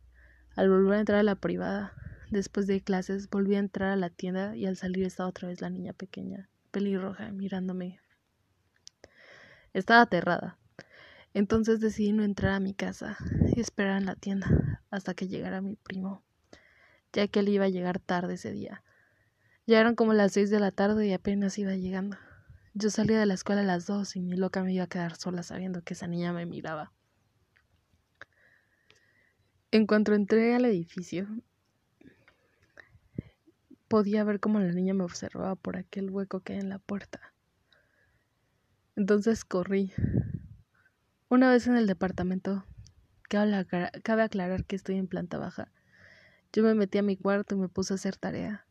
al 0.57 0.71
volver 0.71 0.95
a 0.95 1.01
entrar 1.01 1.19
a 1.19 1.23
la 1.23 1.35
privada, 1.35 1.93
después 2.31 2.67
de 2.67 2.81
clases, 2.81 3.29
volví 3.29 3.55
a 3.55 3.59
entrar 3.59 3.91
a 3.91 3.97
la 3.97 4.09
tienda 4.09 4.57
y 4.57 4.65
al 4.65 4.77
salir 4.77 5.05
estaba 5.05 5.29
otra 5.29 5.49
vez 5.49 5.61
la 5.61 5.69
niña 5.69 5.93
pequeña, 5.93 6.49
pelirroja, 6.71 7.31
mirándome. 7.31 8.01
Estaba 9.75 10.01
aterrada. 10.01 10.59
Entonces 11.35 11.79
decidí 11.81 12.15
no 12.15 12.25
entrar 12.25 12.53
a 12.53 12.61
mi 12.61 12.73
casa 12.73 13.19
y 13.55 13.61
esperar 13.61 13.99
en 13.99 14.07
la 14.07 14.17
tienda 14.17 14.83
hasta 14.91 15.13
que 15.13 15.29
llegara 15.29 15.61
mi 15.61 15.77
primo 15.77 16.25
ya 17.13 17.29
que 17.29 17.41
él 17.41 17.49
iba 17.49 17.65
a 17.65 17.71
llegar 17.71 17.99
tarde 17.99 18.35
ese 18.35 18.53
día. 18.53 18.83
Ya 19.67 19.81
eran 19.81 19.95
como 19.95 20.15
las 20.15 20.33
seis 20.33 20.51
de 20.51 20.61
la 20.61 20.71
tarde 20.71 21.07
y 21.07 21.13
apenas 21.13 21.59
iba 21.59 21.75
llegando. 21.75 22.17
Yo 22.75 22.91
salía 22.91 23.19
de 23.19 23.27
la 23.27 23.35
escuela 23.35 23.63
a 23.63 23.65
las 23.65 23.87
dos 23.87 24.17
y 24.17 24.21
mi 24.21 24.37
loca 24.37 24.63
me 24.63 24.73
iba 24.73 24.85
a 24.85 24.89
quedar 24.89 25.17
sola 25.17 25.43
sabiendo 25.43 25.83
que 25.83 25.95
esa 25.95 26.07
niña 26.07 26.33
me 26.33 26.47
miraba. 26.47 26.93
En 29.71 29.87
cuanto 29.87 30.15
entré 30.15 30.55
al 30.55 30.65
edificio, 30.65 31.29
podía 33.89 34.25
ver 34.25 34.41
cómo 34.41 34.61
la 34.61 34.73
niña 34.73 34.95
me 34.95 35.05
observaba 35.05 35.57
por 35.57 35.77
aquel 35.77 36.11
hueco 36.11 36.41
que 36.41 36.55
hay 36.55 36.61
en 36.61 36.69
la 36.69 36.79
puerta. 36.79 37.35
Entonces 38.97 39.45
corrí. 39.45 39.93
Una 41.29 41.51
vez 41.51 41.67
en 41.67 41.77
el 41.77 41.87
departamento, 41.87 42.65
cabe 43.29 44.23
aclarar 44.23 44.65
que 44.65 44.77
estoy 44.77 44.97
en 44.97 45.09
planta 45.09 45.37
baja, 45.37 45.71
yo 46.53 46.63
me 46.63 46.75
metí 46.75 46.99
a 46.99 47.03
mi 47.03 47.17
cuarto 47.17 47.55
y 47.55 47.59
me 47.59 47.69
puse 47.69 47.93
a 47.93 47.97
hacer 47.97 48.17
tarea. 48.17 48.67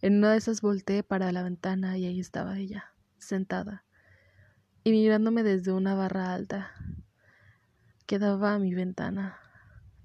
En 0.00 0.18
una 0.18 0.32
de 0.32 0.38
esas 0.38 0.60
volteé 0.60 1.02
para 1.02 1.32
la 1.32 1.42
ventana 1.42 1.98
y 1.98 2.06
ahí 2.06 2.20
estaba 2.20 2.58
ella, 2.58 2.94
sentada, 3.18 3.84
y 4.84 4.92
mirándome 4.92 5.42
desde 5.42 5.72
una 5.72 5.94
barra 5.94 6.32
alta 6.32 6.72
que 8.06 8.18
daba 8.18 8.54
a 8.54 8.58
mi 8.58 8.74
ventana. 8.74 9.38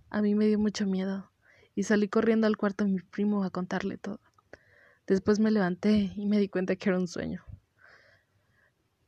A 0.10 0.22
mí 0.22 0.36
me 0.36 0.48
dio 0.48 0.60
mucho 0.60 0.86
miedo 0.86 1.32
y 1.76 1.84
salí 1.84 2.08
corriendo 2.08 2.48
al 2.48 2.58
cuarto 2.58 2.84
de 2.84 2.92
mi 2.92 3.00
primo 3.00 3.44
a 3.44 3.50
contarle 3.50 3.98
todo. 3.98 4.20
Después 5.08 5.40
me 5.40 5.52
levanté 5.52 6.14
y 6.16 6.26
me 6.26 6.40
di 6.40 6.50
cuenta 6.50 6.76
que 6.76 6.90
era 6.90 6.98
un 6.98 7.08
sueño. 7.08 7.44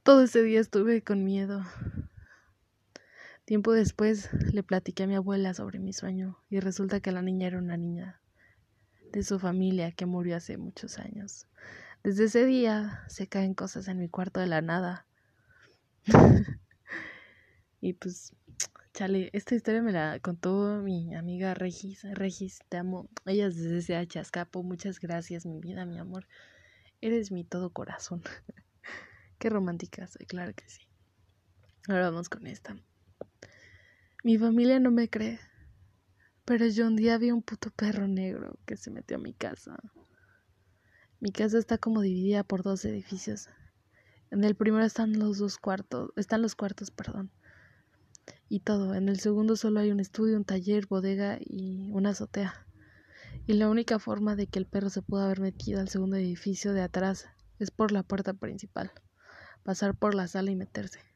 Todo 0.03 0.23
ese 0.23 0.43
día 0.43 0.59
estuve 0.59 1.01
con 1.01 1.23
miedo. 1.23 1.63
Tiempo 3.45 3.73
después 3.73 4.29
le 4.51 4.63
platiqué 4.63 5.03
a 5.03 5.07
mi 5.07 5.13
abuela 5.13 5.53
sobre 5.53 5.77
mi 5.77 5.93
sueño 5.93 6.39
y 6.49 6.59
resulta 6.59 6.99
que 6.99 7.11
la 7.11 7.21
niña 7.21 7.45
era 7.45 7.59
una 7.59 7.77
niña 7.77 8.19
de 9.11 9.21
su 9.21 9.37
familia 9.37 9.91
que 9.91 10.07
murió 10.07 10.35
hace 10.35 10.57
muchos 10.57 10.97
años. 10.97 11.47
Desde 12.03 12.25
ese 12.25 12.45
día 12.45 13.03
se 13.07 13.27
caen 13.27 13.53
cosas 13.53 13.87
en 13.87 13.99
mi 13.99 14.09
cuarto 14.09 14.39
de 14.39 14.47
la 14.47 14.61
nada. 14.61 15.05
y 17.81 17.93
pues, 17.93 18.35
chale, 18.93 19.29
esta 19.33 19.53
historia 19.53 19.83
me 19.83 19.91
la 19.91 20.19
contó 20.21 20.81
mi 20.81 21.13
amiga 21.13 21.53
Regis. 21.53 22.03
Regis, 22.15 22.59
te 22.67 22.77
amo. 22.77 23.07
Ella 23.25 23.45
es 23.45 23.57
desde 23.57 24.05
CH 24.05 24.21
Escapo. 24.21 24.63
Muchas 24.63 24.99
gracias, 24.99 25.45
mi 25.45 25.59
vida, 25.59 25.85
mi 25.85 25.99
amor. 25.99 26.27
Eres 26.99 27.31
mi 27.31 27.43
todo 27.43 27.69
corazón. 27.69 28.23
Qué 29.37 29.51
romántica 29.51 30.07
soy, 30.07 30.25
claro 30.25 30.55
que 30.55 30.67
sí. 30.67 30.81
Ahora 31.87 32.09
vamos 32.09 32.27
con 32.27 32.47
esta. 32.47 32.75
Mi 34.25 34.39
familia 34.39 34.79
no 34.79 34.89
me 34.89 35.07
cree, 35.07 35.39
pero 36.45 36.65
yo 36.65 36.87
un 36.87 36.95
día 36.95 37.19
vi 37.19 37.29
un 37.29 37.43
puto 37.43 37.69
perro 37.69 38.07
negro 38.07 38.57
que 38.65 38.75
se 38.75 38.89
metió 38.89 39.17
a 39.17 39.19
mi 39.19 39.35
casa. 39.35 39.77
Mi 41.19 41.31
casa 41.31 41.59
está 41.59 41.77
como 41.77 42.01
dividida 42.01 42.43
por 42.43 42.63
dos 42.63 42.83
edificios. 42.85 43.49
En 44.31 44.43
el 44.43 44.55
primero 44.55 44.83
están 44.83 45.19
los 45.19 45.37
dos 45.37 45.59
cuartos, 45.59 46.09
están 46.15 46.41
los 46.41 46.55
cuartos, 46.55 46.89
perdón. 46.89 47.29
Y 48.49 48.61
todo. 48.61 48.95
En 48.95 49.09
el 49.09 49.19
segundo 49.19 49.55
solo 49.55 49.79
hay 49.79 49.91
un 49.91 49.99
estudio, 49.99 50.37
un 50.37 50.43
taller, 50.43 50.87
bodega 50.87 51.37
y 51.39 51.91
una 51.91 52.09
azotea. 52.09 52.65
Y 53.45 53.53
la 53.53 53.69
única 53.69 53.99
forma 53.99 54.35
de 54.35 54.47
que 54.47 54.57
el 54.57 54.65
perro 54.65 54.89
se 54.89 55.03
pueda 55.03 55.25
haber 55.25 55.39
metido 55.39 55.79
al 55.79 55.89
segundo 55.89 56.15
edificio 56.15 56.73
de 56.73 56.81
atrás 56.81 57.27
es 57.59 57.69
por 57.69 57.91
la 57.91 58.01
puerta 58.01 58.33
principal. 58.33 58.91
Pasar 59.61 59.95
por 59.95 60.15
la 60.15 60.27
sala 60.27 60.49
y 60.49 60.55
meterse. 60.55 61.14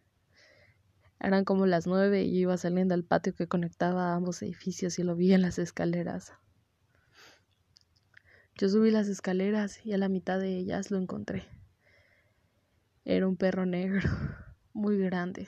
Eran 1.20 1.44
como 1.44 1.66
las 1.66 1.86
nueve 1.86 2.24
y 2.24 2.40
iba 2.40 2.56
saliendo 2.58 2.94
al 2.94 3.04
patio 3.04 3.34
que 3.36 3.48
conectaba 3.48 4.12
a 4.12 4.16
ambos 4.16 4.42
edificios 4.42 5.00
y 5.00 5.04
lo 5.04 5.16
vi 5.16 5.34
en 5.34 5.42
las 5.42 5.60
escaleras. 5.60 6.34
Yo 8.56 8.70
subí 8.70 8.92
las 8.92 9.08
escaleras 9.08 9.86
y 9.86 9.94
a 9.94 9.98
la 9.98 10.10
mitad 10.10 10.40
de 10.40 10.58
ellas 10.58 10.92
lo 10.92 10.98
encontré. 10.98 11.44
Era 13.06 13.28
un 13.28 13.38
perro 13.38 13.66
negro, 13.66 14.02
muy 14.74 14.98
grande. 14.98 15.48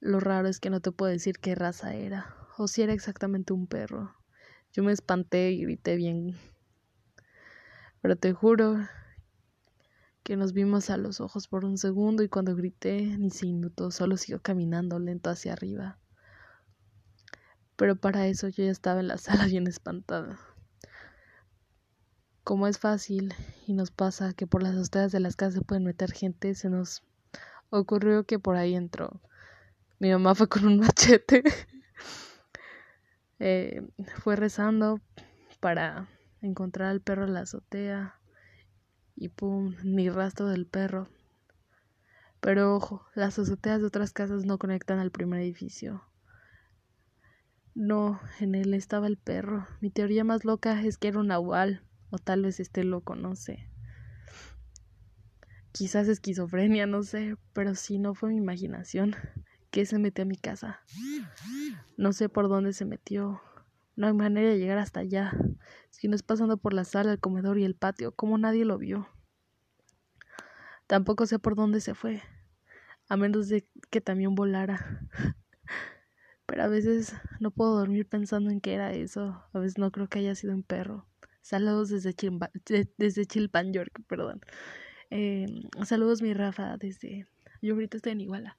Lo 0.00 0.20
raro 0.20 0.48
es 0.48 0.60
que 0.60 0.70
no 0.70 0.80
te 0.80 0.92
puedo 0.92 1.10
decir 1.10 1.38
qué 1.38 1.54
raza 1.54 1.94
era, 1.94 2.36
o 2.58 2.68
si 2.68 2.82
era 2.82 2.92
exactamente 2.92 3.52
un 3.52 3.66
perro. 3.66 4.14
Yo 4.72 4.82
me 4.82 4.92
espanté 4.92 5.52
y 5.52 5.62
grité 5.62 5.96
bien. 5.96 6.36
Pero 8.02 8.16
te 8.16 8.32
juro 8.32 8.78
que 10.26 10.36
nos 10.36 10.52
vimos 10.52 10.90
a 10.90 10.96
los 10.96 11.20
ojos 11.20 11.46
por 11.46 11.64
un 11.64 11.78
segundo 11.78 12.24
y 12.24 12.28
cuando 12.28 12.56
grité 12.56 13.00
ni 13.00 13.30
se 13.30 13.46
inmutó, 13.46 13.92
solo 13.92 14.16
siguió 14.16 14.42
caminando 14.42 14.98
lento 14.98 15.30
hacia 15.30 15.52
arriba. 15.52 16.00
Pero 17.76 17.94
para 17.94 18.26
eso 18.26 18.48
yo 18.48 18.64
ya 18.64 18.72
estaba 18.72 18.98
en 18.98 19.06
la 19.06 19.18
sala 19.18 19.46
bien 19.46 19.68
espantada. 19.68 20.40
Como 22.42 22.66
es 22.66 22.76
fácil 22.76 23.34
y 23.68 23.72
nos 23.72 23.92
pasa 23.92 24.32
que 24.32 24.48
por 24.48 24.64
las 24.64 24.74
azoteas 24.74 25.12
de 25.12 25.20
las 25.20 25.36
casas 25.36 25.54
se 25.54 25.60
pueden 25.60 25.84
meter 25.84 26.10
gente, 26.10 26.56
se 26.56 26.70
nos 26.70 27.04
ocurrió 27.70 28.24
que 28.24 28.40
por 28.40 28.56
ahí 28.56 28.74
entró. 28.74 29.22
Mi 30.00 30.10
mamá 30.10 30.34
fue 30.34 30.48
con 30.48 30.66
un 30.66 30.78
machete. 30.80 31.44
eh, 33.38 33.80
fue 34.24 34.34
rezando 34.34 35.00
para 35.60 36.08
encontrar 36.40 36.88
al 36.88 37.00
perro 37.00 37.26
en 37.26 37.34
la 37.34 37.42
azotea 37.42 38.18
y 39.16 39.28
pum, 39.28 39.74
ni 39.82 40.08
rastro 40.10 40.48
del 40.48 40.66
perro. 40.66 41.08
Pero 42.40 42.76
ojo, 42.76 43.04
las 43.14 43.38
azoteas 43.38 43.80
de 43.80 43.86
otras 43.86 44.12
casas 44.12 44.44
no 44.44 44.58
conectan 44.58 44.98
al 44.98 45.10
primer 45.10 45.40
edificio. 45.40 46.04
No, 47.74 48.20
en 48.40 48.54
él 48.54 48.72
estaba 48.74 49.06
el 49.06 49.16
perro. 49.16 49.66
Mi 49.80 49.90
teoría 49.90 50.24
más 50.24 50.44
loca 50.44 50.82
es 50.82 50.96
que 50.96 51.08
era 51.08 51.18
un 51.18 51.28
nahual, 51.28 51.82
o 52.10 52.18
tal 52.18 52.42
vez 52.42 52.60
este 52.60 52.84
loco, 52.84 53.16
no 53.16 53.36
sé. 53.36 53.68
Quizás 55.72 56.08
esquizofrenia, 56.08 56.86
no 56.86 57.02
sé, 57.02 57.36
pero 57.52 57.74
si 57.74 57.98
no 57.98 58.14
fue 58.14 58.30
mi 58.30 58.36
imaginación. 58.36 59.14
Que 59.70 59.84
se 59.84 59.98
metió 59.98 60.22
a 60.22 60.26
mi 60.26 60.36
casa. 60.36 60.80
No 61.98 62.14
sé 62.14 62.30
por 62.30 62.48
dónde 62.48 62.72
se 62.72 62.86
metió. 62.86 63.42
No 63.96 64.06
hay 64.06 64.12
manera 64.12 64.50
de 64.50 64.58
llegar 64.58 64.78
hasta 64.78 65.00
allá. 65.00 65.32
Si 65.90 66.06
no 66.06 66.14
es 66.14 66.22
pasando 66.22 66.58
por 66.58 66.74
la 66.74 66.84
sala, 66.84 67.12
el 67.12 67.18
comedor 67.18 67.58
y 67.58 67.64
el 67.64 67.74
patio, 67.74 68.12
como 68.12 68.36
nadie 68.36 68.64
lo 68.64 68.78
vio. 68.78 69.08
Tampoco 70.86 71.26
sé 71.26 71.38
por 71.38 71.56
dónde 71.56 71.80
se 71.80 71.94
fue, 71.94 72.22
a 73.08 73.16
menos 73.16 73.48
de 73.48 73.66
que 73.90 74.00
también 74.00 74.34
volara. 74.34 75.00
Pero 76.46 76.62
a 76.62 76.68
veces 76.68 77.14
no 77.40 77.50
puedo 77.50 77.76
dormir 77.76 78.08
pensando 78.08 78.50
en 78.50 78.60
qué 78.60 78.74
era 78.74 78.92
eso. 78.92 79.42
A 79.52 79.58
veces 79.58 79.78
no 79.78 79.90
creo 79.90 80.08
que 80.08 80.20
haya 80.20 80.34
sido 80.34 80.54
un 80.54 80.62
perro. 80.62 81.08
Saludos 81.40 81.88
desde, 81.88 82.12
Chilpa, 82.12 82.50
desde 82.98 83.24
Chilpan, 83.24 83.72
York, 83.72 84.02
perdón. 84.06 84.40
Eh, 85.10 85.46
saludos, 85.84 86.22
mi 86.22 86.34
Rafa, 86.34 86.76
desde... 86.76 87.26
Yo 87.62 87.74
ahorita 87.74 87.96
estoy 87.96 88.12
en 88.12 88.20
Iguala. 88.20 88.58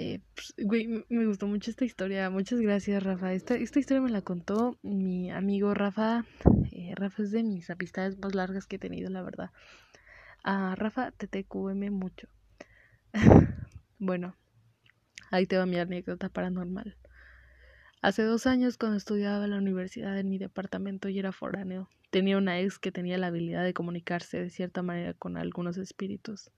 Eh, 0.00 0.20
pues, 0.32 0.54
güey, 0.64 1.04
me 1.08 1.26
gustó 1.26 1.48
mucho 1.48 1.72
esta 1.72 1.84
historia. 1.84 2.30
Muchas 2.30 2.60
gracias, 2.60 3.02
Rafa. 3.02 3.32
Esta, 3.32 3.56
esta 3.56 3.80
historia 3.80 4.00
me 4.00 4.10
la 4.10 4.22
contó 4.22 4.78
mi 4.80 5.28
amigo 5.28 5.74
Rafa. 5.74 6.24
Eh, 6.70 6.92
Rafa 6.94 7.24
es 7.24 7.32
de 7.32 7.42
mis 7.42 7.68
amistades 7.68 8.16
más 8.16 8.32
largas 8.32 8.66
que 8.66 8.76
he 8.76 8.78
tenido, 8.78 9.10
la 9.10 9.22
verdad. 9.22 9.50
A 10.44 10.76
Rafa 10.76 11.10
TTQM 11.10 11.90
mucho. 11.90 12.28
bueno, 13.98 14.36
ahí 15.32 15.46
te 15.46 15.58
va 15.58 15.66
mi 15.66 15.78
anécdota 15.78 16.28
paranormal. 16.28 16.96
Hace 18.00 18.22
dos 18.22 18.46
años, 18.46 18.78
cuando 18.78 18.98
estudiaba 18.98 19.46
en 19.46 19.50
la 19.50 19.58
universidad 19.58 20.16
en 20.16 20.28
mi 20.28 20.38
departamento 20.38 21.08
y 21.08 21.18
era 21.18 21.32
foráneo, 21.32 21.88
tenía 22.10 22.38
una 22.38 22.60
ex 22.60 22.78
que 22.78 22.92
tenía 22.92 23.18
la 23.18 23.26
habilidad 23.26 23.64
de 23.64 23.74
comunicarse 23.74 24.40
de 24.40 24.50
cierta 24.50 24.82
manera 24.82 25.14
con 25.14 25.36
algunos 25.36 25.76
espíritus, 25.76 26.52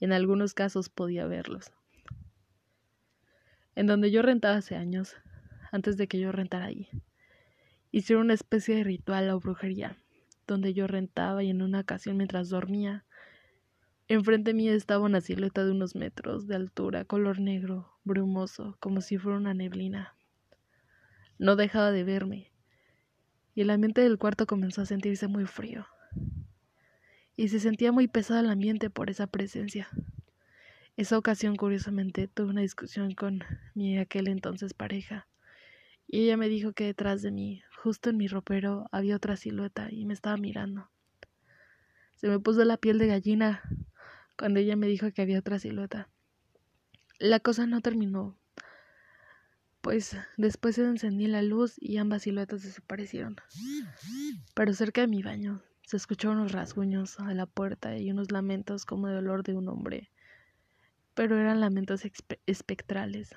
y 0.00 0.06
en 0.06 0.12
algunos 0.12 0.54
casos 0.54 0.88
podía 0.88 1.26
verlos. 1.26 1.70
En 3.80 3.86
donde 3.86 4.10
yo 4.10 4.20
rentaba 4.20 4.56
hace 4.56 4.76
años, 4.76 5.16
antes 5.72 5.96
de 5.96 6.06
que 6.06 6.20
yo 6.20 6.32
rentara 6.32 6.66
ahí, 6.66 6.90
hicieron 7.90 8.26
una 8.26 8.34
especie 8.34 8.76
de 8.76 8.84
ritual 8.84 9.30
o 9.30 9.40
brujería, 9.40 9.96
donde 10.46 10.74
yo 10.74 10.86
rentaba 10.86 11.42
y 11.42 11.48
en 11.48 11.62
una 11.62 11.80
ocasión 11.80 12.18
mientras 12.18 12.50
dormía, 12.50 13.06
Enfrente 14.06 14.52
mí 14.52 14.68
estaba 14.68 15.06
una 15.06 15.22
silueta 15.22 15.64
de 15.64 15.70
unos 15.70 15.94
metros 15.94 16.46
de 16.46 16.56
altura, 16.56 17.06
color 17.06 17.40
negro, 17.40 17.98
brumoso, 18.04 18.76
como 18.80 19.00
si 19.00 19.16
fuera 19.16 19.38
una 19.38 19.54
neblina. 19.54 20.14
No 21.38 21.56
dejaba 21.56 21.90
de 21.90 22.04
verme, 22.04 22.52
y 23.54 23.62
el 23.62 23.70
ambiente 23.70 24.02
del 24.02 24.18
cuarto 24.18 24.46
comenzó 24.46 24.82
a 24.82 24.84
sentirse 24.84 25.26
muy 25.26 25.46
frío. 25.46 25.86
Y 27.34 27.48
se 27.48 27.58
sentía 27.60 27.92
muy 27.92 28.08
pesado 28.08 28.40
el 28.40 28.50
ambiente 28.50 28.90
por 28.90 29.08
esa 29.08 29.26
presencia. 29.26 29.88
Esa 30.96 31.16
ocasión, 31.16 31.56
curiosamente, 31.56 32.28
tuve 32.28 32.50
una 32.50 32.60
discusión 32.60 33.14
con 33.14 33.42
mi 33.74 33.98
aquel 33.98 34.28
entonces 34.28 34.74
pareja, 34.74 35.28
y 36.06 36.24
ella 36.24 36.36
me 36.36 36.48
dijo 36.48 36.72
que 36.72 36.84
detrás 36.84 37.22
de 37.22 37.30
mí, 37.30 37.62
justo 37.82 38.10
en 38.10 38.16
mi 38.16 38.26
ropero, 38.26 38.88
había 38.92 39.16
otra 39.16 39.36
silueta 39.36 39.88
y 39.90 40.04
me 40.04 40.14
estaba 40.14 40.36
mirando. 40.36 40.90
Se 42.16 42.28
me 42.28 42.38
puso 42.38 42.64
la 42.64 42.76
piel 42.76 42.98
de 42.98 43.06
gallina 43.06 43.62
cuando 44.36 44.60
ella 44.60 44.76
me 44.76 44.88
dijo 44.88 45.12
que 45.12 45.22
había 45.22 45.38
otra 45.38 45.58
silueta. 45.58 46.08
La 47.18 47.40
cosa 47.40 47.66
no 47.66 47.80
terminó, 47.80 48.36
pues 49.80 50.16
después 50.36 50.74
se 50.74 50.84
encendí 50.84 51.26
la 51.26 51.42
luz 51.42 51.76
y 51.78 51.96
ambas 51.96 52.22
siluetas 52.22 52.62
desaparecieron. 52.62 53.36
Pero 54.54 54.74
cerca 54.74 55.00
de 55.00 55.06
mi 55.06 55.22
baño 55.22 55.62
se 55.82 55.96
escucharon 55.96 56.38
unos 56.38 56.52
rasguños 56.52 57.18
a 57.20 57.32
la 57.34 57.46
puerta 57.46 57.96
y 57.96 58.10
unos 58.10 58.30
lamentos 58.30 58.84
como 58.84 59.06
de 59.06 59.14
dolor 59.14 59.42
de 59.42 59.54
un 59.54 59.68
hombre, 59.68 60.10
pero 61.20 61.38
eran 61.38 61.60
lamentos 61.60 62.00
espectrales. 62.46 63.36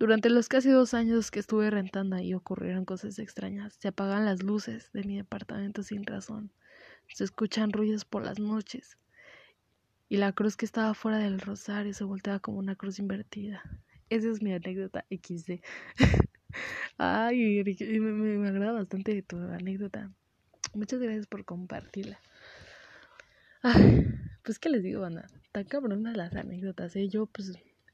Durante 0.00 0.30
los 0.30 0.48
casi 0.48 0.68
dos 0.68 0.92
años 0.92 1.30
que 1.30 1.38
estuve 1.38 1.70
rentando 1.70 2.16
ahí 2.16 2.34
ocurrieron 2.34 2.84
cosas 2.84 3.20
extrañas. 3.20 3.74
Se 3.78 3.86
apagan 3.86 4.24
las 4.24 4.42
luces 4.42 4.90
de 4.92 5.04
mi 5.04 5.16
departamento 5.16 5.84
sin 5.84 6.04
razón. 6.04 6.50
Se 7.06 7.22
escuchan 7.22 7.70
ruidos 7.70 8.04
por 8.04 8.24
las 8.24 8.40
noches 8.40 8.98
y 10.08 10.16
la 10.16 10.32
cruz 10.32 10.56
que 10.56 10.64
estaba 10.66 10.92
fuera 10.94 11.18
del 11.18 11.38
rosario 11.38 11.94
se 11.94 12.02
volteaba 12.02 12.40
como 12.40 12.58
una 12.58 12.74
cruz 12.74 12.98
invertida. 12.98 13.62
Esa 14.08 14.28
es 14.28 14.42
mi 14.42 14.52
anécdota 14.52 15.06
XD. 15.10 15.62
Ay, 16.98 17.62
me, 17.62 18.48
agrada 18.48 18.72
bastante 18.72 19.22
tu 19.22 19.36
anécdota. 19.36 20.10
Muchas 20.74 20.98
gracias 20.98 21.28
por 21.28 21.44
compartirla. 21.44 22.18
Pues 24.44 24.58
qué 24.58 24.68
les 24.68 24.82
digo, 24.82 25.00
banda, 25.00 25.26
tan 25.52 25.64
cabronas 25.64 26.16
las 26.16 26.34
anécdotas, 26.34 26.94
¿eh? 26.96 27.08
Yo 27.08 27.26
pues 27.26 27.52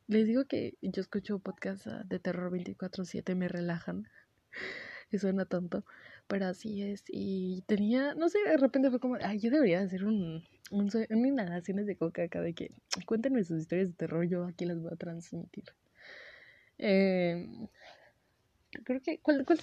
les 0.09 0.27
digo 0.27 0.45
que 0.47 0.75
yo 0.83 1.01
escucho 1.01 1.39
podcasts 1.39 1.87
ah, 1.87 2.03
de 2.05 2.19
terror 2.19 2.53
24/7, 2.53 3.35
me 3.37 3.49
relajan. 3.49 4.09
Y 5.13 5.19
suena 5.19 5.45
tonto, 5.45 5.85
pero 6.29 6.47
así 6.47 6.83
es. 6.83 7.05
Y 7.09 7.63
tenía, 7.67 8.15
no 8.15 8.29
sé, 8.29 8.39
de 8.45 8.57
repente 8.57 8.91
fue 8.91 9.01
como, 9.01 9.17
ay, 9.21 9.41
yo 9.41 9.51
debería 9.51 9.81
hacer 9.81 10.05
un, 10.05 10.45
un, 10.71 10.89
un 11.11 11.27
inhalaciones 11.27 11.87
de 11.87 11.97
coca 11.97 12.23
acá 12.23 12.41
de 12.41 12.55
que 12.55 12.71
cuéntenme 13.07 13.43
sus 13.43 13.61
historias 13.61 13.89
de 13.89 13.95
terror, 13.95 14.25
yo 14.29 14.45
aquí 14.45 14.67
las 14.67 14.81
voy 14.81 14.93
a 14.93 14.97
transmitir. 14.97 15.65
Eh, 16.79 17.47
creo 18.85 19.03
que, 19.03 19.19
¿cuál, 19.19 19.45
cuál, 19.45 19.59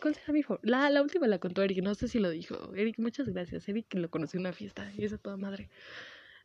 cuál 0.00 0.14
será 0.14 0.32
mi 0.32 0.42
la, 0.62 0.90
la 0.90 1.02
última 1.02 1.26
la 1.26 1.38
contó 1.38 1.62
Eric, 1.62 1.82
no 1.82 1.94
sé 1.94 2.08
si 2.08 2.18
lo 2.18 2.30
dijo. 2.30 2.74
Eric, 2.74 2.98
muchas 2.98 3.28
gracias. 3.28 3.68
Eric 3.68 3.94
lo 3.94 4.10
conocí 4.10 4.36
en 4.36 4.42
una 4.42 4.52
fiesta 4.52 4.90
y 4.96 5.04
esa 5.04 5.18
toda 5.18 5.36
madre. 5.36 5.70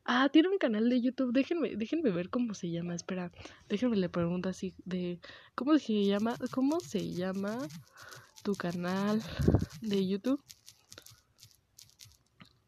Ah, 0.10 0.30
tiene 0.30 0.48
un 0.48 0.58
canal 0.58 0.90
de 0.90 1.02
YouTube. 1.02 1.34
Déjenme, 1.34 1.76
déjenme 1.76 2.12
ver 2.12 2.30
cómo 2.30 2.54
se 2.54 2.72
llama. 2.72 2.96
Espera, 2.96 3.30
déjenme 3.68 3.98
le 3.98 4.08
pregunto 4.08 4.48
así 4.48 4.74
de 4.86 5.20
cómo 5.54 5.78
se 5.78 6.06
llama, 6.06 6.38
cómo 6.52 6.80
se 6.80 7.12
llama 7.12 7.58
tu 8.42 8.56
canal 8.56 9.22
de 9.82 10.08
YouTube. 10.08 10.42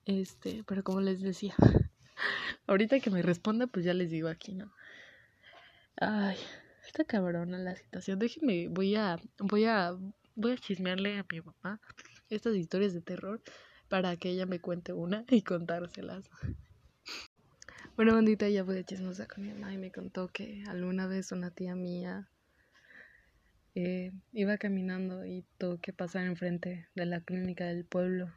Este, 0.03 0.65
pero 0.67 0.83
como 0.83 0.99
les 0.99 1.21
decía, 1.21 1.55
ahorita 2.67 2.99
que 2.99 3.09
me 3.09 3.21
responda, 3.21 3.67
pues 3.67 3.85
ya 3.85 3.93
les 3.93 4.11
digo 4.11 4.27
aquí, 4.27 4.53
¿no? 4.53 4.73
Ay, 5.95 6.35
está 6.85 7.05
cabrona 7.05 7.57
la 7.57 7.73
situación. 7.77 8.19
Déjenme, 8.19 8.67
voy 8.67 8.97
a, 8.97 9.17
voy 9.37 9.63
a, 9.63 9.95
voy 10.35 10.51
a 10.51 10.57
chismearle 10.57 11.17
a 11.17 11.25
mi 11.31 11.39
mamá 11.39 11.79
estas 12.29 12.57
historias 12.57 12.93
de 12.93 12.99
terror 12.99 13.41
para 13.87 14.17
que 14.17 14.29
ella 14.29 14.45
me 14.45 14.59
cuente 14.59 14.91
una 14.91 15.23
y 15.29 15.41
contárselas. 15.41 16.29
Bueno, 17.99 18.13
bandita, 18.13 18.47
ya 18.47 18.61
a 18.61 18.83
chismosa 18.85 19.27
con 19.27 19.43
mi 19.43 19.51
mamá 19.51 19.73
y 19.73 19.77
me 19.77 19.91
contó 19.91 20.29
que 20.29 20.63
alguna 20.69 21.05
vez 21.05 21.33
una 21.33 21.51
tía 21.51 21.75
mía 21.75 22.29
eh, 23.75 24.13
iba 24.31 24.57
caminando 24.57 25.25
y 25.25 25.43
tuvo 25.57 25.81
que 25.81 25.91
pasar 25.91 26.25
enfrente 26.25 26.87
de 26.95 27.05
la 27.05 27.19
clínica 27.19 27.65
del 27.65 27.83
pueblo. 27.83 28.33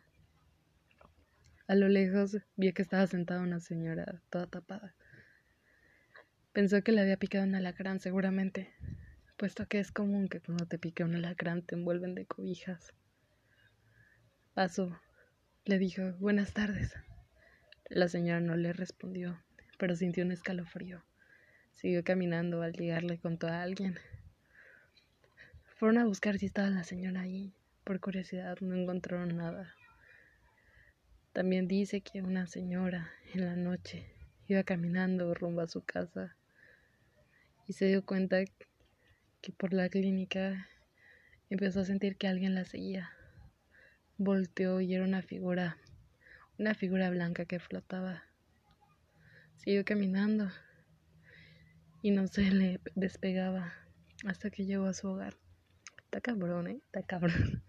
A 1.69 1.77
lo 1.77 1.87
lejos 1.87 2.39
vi 2.57 2.73
que 2.73 2.83
estaba 2.83 3.07
sentada 3.07 3.41
una 3.41 3.61
señora 3.61 4.21
toda 4.31 4.49
tapada. 4.49 4.97
Pensó 6.53 6.83
que 6.83 6.91
le 6.91 7.03
había 7.03 7.17
picado 7.17 7.45
un 7.45 7.55
alacrán, 7.55 8.01
seguramente, 8.01 8.75
puesto 9.37 9.69
que 9.69 9.79
es 9.79 9.93
común 9.93 10.27
que 10.27 10.41
cuando 10.41 10.67
te 10.67 10.81
pique 10.81 11.05
un 11.05 11.15
alacrán 11.15 11.63
te 11.63 11.77
envuelven 11.77 12.17
de 12.17 12.27
cobijas. 12.27 12.93
Pasó, 14.55 14.99
le 15.65 15.79
dijo 15.79 16.15
buenas 16.19 16.53
tardes. 16.53 16.97
La 17.89 18.09
señora 18.09 18.41
no 18.41 18.57
le 18.57 18.73
respondió 18.73 19.39
pero 19.83 19.97
sintió 19.97 20.25
un 20.25 20.31
escalofrío. 20.31 21.03
Siguió 21.73 22.05
caminando 22.05 22.63
al 22.63 22.73
llegarle 22.73 23.19
contó 23.19 23.49
a 23.49 23.63
alguien. 23.63 23.99
Fueron 25.75 25.99
a 25.99 26.05
buscar 26.05 26.39
si 26.39 26.47
estaba 26.47 26.71
la 26.71 26.85
señora 26.85 27.23
ahí. 27.23 27.53
Por 27.83 27.99
curiosidad 27.99 28.57
no 28.61 28.77
encontraron 28.77 29.37
nada. 29.37 29.75
También 31.33 31.67
dice 31.67 32.01
que 32.01 32.23
una 32.23 32.47
señora 32.47 33.11
en 33.35 33.45
la 33.45 33.57
noche 33.57 34.07
iba 34.47 34.63
caminando 34.63 35.35
rumbo 35.35 35.63
a 35.63 35.67
su 35.67 35.83
casa 35.83 36.37
y 37.67 37.73
se 37.73 37.87
dio 37.87 38.07
cuenta 38.07 38.37
que 39.41 39.51
por 39.51 39.73
la 39.73 39.89
clínica 39.89 40.69
empezó 41.51 41.81
a 41.81 41.85
sentir 41.85 42.17
que 42.17 42.29
alguien 42.29 42.55
la 42.55 42.65
seguía. 42.65 43.11
Volteó 44.17 44.81
y 44.81 44.95
era 44.95 45.03
una 45.03 45.23
figura, 45.23 45.77
una 46.57 46.73
figura 46.77 47.11
blanca 47.11 47.47
que 47.47 47.59
flotaba. 47.59 48.23
Siguió 49.63 49.85
caminando 49.85 50.51
y 52.03 52.11
no 52.11 52.27
se 52.27 52.43
le 52.51 52.81
despegaba 52.97 53.73
hasta 54.27 54.51
que 54.51 54.65
llegó 54.67 54.87
a 54.87 54.93
su 54.93 55.07
hogar. 55.09 55.37
Está 56.05 56.21
cabrón, 56.21 56.67
¿eh? 56.67 56.81
Está 56.87 57.03
cabrón. 57.03 57.63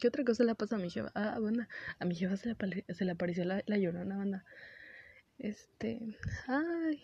¿Qué 0.00 0.08
otra 0.08 0.24
cosa 0.24 0.42
le 0.42 0.56
pasa 0.56 0.74
a 0.74 0.78
mi 0.80 0.90
jefa? 0.90 1.12
Ah, 1.14 1.38
banda, 1.38 1.68
a 2.00 2.04
mi 2.04 2.16
jefa 2.16 2.36
se 2.36 2.48
le, 2.48 3.10
apareció 3.12 3.44
la, 3.44 3.62
la, 3.66 3.78
llorona, 3.78 4.16
banda. 4.16 4.44
Este, 5.38 6.00
ay, 6.48 7.00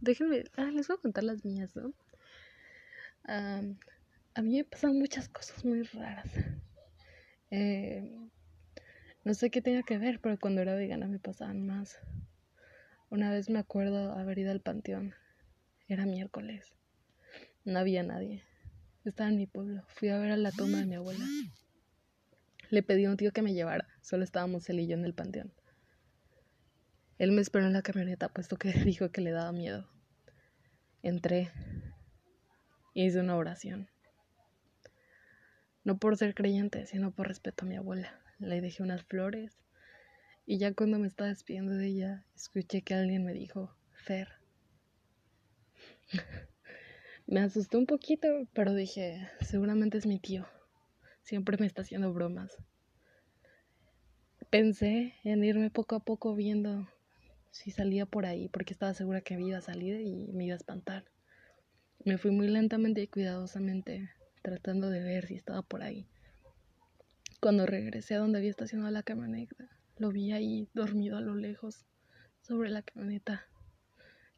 déjenme, 0.00 0.44
ah, 0.56 0.70
les 0.70 0.86
voy 0.86 0.96
a 0.96 1.02
contar 1.02 1.24
las 1.24 1.44
mías, 1.44 1.74
¿no? 1.74 1.92
a 3.24 4.42
mí 4.42 4.56
me 4.56 4.64
pasan 4.64 4.98
muchas 4.98 5.28
cosas 5.28 5.64
muy 5.64 5.82
raras. 5.82 6.30
Eh, 7.50 8.16
no 9.22 9.34
sé 9.34 9.50
qué 9.50 9.60
tenga 9.60 9.82
que 9.82 9.98
ver, 9.98 10.18
pero 10.20 10.38
cuando 10.38 10.62
era 10.62 10.74
vegana 10.74 11.06
me 11.06 11.18
pasaban 11.18 11.66
más. 11.66 11.98
Una 13.10 13.30
vez 13.30 13.50
me 13.50 13.58
acuerdo 13.58 14.12
haber 14.12 14.38
ido 14.38 14.50
al 14.50 14.62
panteón. 14.62 15.14
Era 15.88 16.06
miércoles. 16.06 16.72
No 17.64 17.78
había 17.78 18.02
nadie. 18.02 18.42
Estaba 19.04 19.28
en 19.28 19.36
mi 19.36 19.46
pueblo. 19.46 19.84
Fui 19.88 20.08
a 20.08 20.18
ver 20.18 20.32
a 20.32 20.38
la 20.38 20.52
tumba 20.52 20.78
de 20.78 20.86
mi 20.86 20.94
abuela. 20.94 21.26
Le 22.70 22.82
pedí 22.82 23.04
a 23.04 23.10
un 23.10 23.18
tío 23.18 23.30
que 23.30 23.42
me 23.42 23.52
llevara. 23.52 23.86
Solo 24.00 24.24
estábamos 24.24 24.70
él 24.70 24.80
y 24.80 24.86
yo 24.86 24.94
en 24.94 25.04
el 25.04 25.12
panteón. 25.12 25.52
Él 27.18 27.32
me 27.32 27.42
esperó 27.42 27.66
en 27.66 27.74
la 27.74 27.82
camioneta, 27.82 28.30
puesto 28.30 28.56
que 28.56 28.72
dijo 28.84 29.10
que 29.10 29.20
le 29.20 29.32
daba 29.32 29.52
miedo. 29.52 29.86
Entré 31.02 31.50
y 32.94 33.04
hice 33.04 33.20
una 33.20 33.36
oración. 33.36 33.90
No 35.84 35.98
por 35.98 36.16
ser 36.16 36.34
creyente, 36.34 36.86
sino 36.86 37.10
por 37.10 37.28
respeto 37.28 37.66
a 37.66 37.68
mi 37.68 37.76
abuela 37.76 38.18
le 38.40 38.60
dejé 38.60 38.82
unas 38.82 39.04
flores 39.04 39.60
y 40.46 40.58
ya 40.58 40.74
cuando 40.74 40.98
me 40.98 41.06
estaba 41.06 41.28
despidiendo 41.28 41.74
de 41.74 41.86
ella, 41.86 42.26
escuché 42.34 42.82
que 42.82 42.94
alguien 42.94 43.24
me 43.24 43.32
dijo, 43.32 43.72
Fer. 43.92 44.28
me 47.26 47.40
asusté 47.40 47.76
un 47.76 47.86
poquito, 47.86 48.26
pero 48.52 48.74
dije, 48.74 49.28
seguramente 49.40 49.98
es 49.98 50.06
mi 50.06 50.18
tío. 50.18 50.48
Siempre 51.22 51.56
me 51.58 51.66
está 51.66 51.82
haciendo 51.82 52.12
bromas. 52.12 52.56
Pensé 54.50 55.14
en 55.22 55.44
irme 55.44 55.70
poco 55.70 55.94
a 55.94 56.00
poco 56.00 56.34
viendo 56.34 56.88
si 57.52 57.70
salía 57.70 58.06
por 58.06 58.26
ahí, 58.26 58.48
porque 58.48 58.72
estaba 58.72 58.94
segura 58.94 59.20
que 59.20 59.36
me 59.36 59.46
iba 59.46 59.58
a 59.58 59.62
salir 59.62 60.00
y 60.00 60.32
me 60.32 60.46
iba 60.46 60.54
a 60.54 60.56
espantar. 60.56 61.04
Me 62.04 62.18
fui 62.18 62.32
muy 62.32 62.48
lentamente 62.48 63.02
y 63.02 63.06
cuidadosamente, 63.06 64.10
tratando 64.42 64.90
de 64.90 65.00
ver 65.00 65.26
si 65.26 65.34
estaba 65.34 65.62
por 65.62 65.82
ahí. 65.82 66.08
Cuando 67.40 67.64
regresé 67.64 68.16
a 68.16 68.18
donde 68.18 68.36
había 68.36 68.50
estacionado 68.50 68.90
la 68.90 69.02
camioneta, 69.02 69.70
lo 69.96 70.10
vi 70.10 70.32
ahí 70.32 70.68
dormido 70.74 71.16
a 71.16 71.22
lo 71.22 71.34
lejos, 71.34 71.86
sobre 72.42 72.68
la 72.68 72.82
camioneta. 72.82 73.46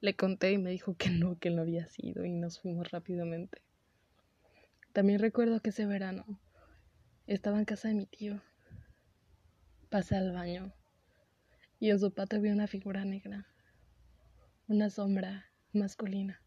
Le 0.00 0.14
conté 0.14 0.52
y 0.52 0.58
me 0.58 0.70
dijo 0.70 0.96
que 0.96 1.10
no, 1.10 1.36
que 1.36 1.50
no 1.50 1.62
había 1.62 1.88
sido 1.88 2.24
y 2.24 2.30
nos 2.30 2.60
fuimos 2.60 2.92
rápidamente. 2.92 3.60
También 4.92 5.18
recuerdo 5.18 5.58
que 5.58 5.70
ese 5.70 5.84
verano 5.84 6.40
estaba 7.26 7.58
en 7.58 7.64
casa 7.64 7.88
de 7.88 7.94
mi 7.94 8.06
tío. 8.06 8.40
Pasé 9.90 10.14
al 10.14 10.32
baño 10.32 10.72
y 11.80 11.90
en 11.90 11.98
su 11.98 12.14
patio 12.14 12.40
vi 12.40 12.50
una 12.50 12.68
figura 12.68 13.04
negra, 13.04 13.48
una 14.68 14.90
sombra 14.90 15.50
masculina. 15.72 16.40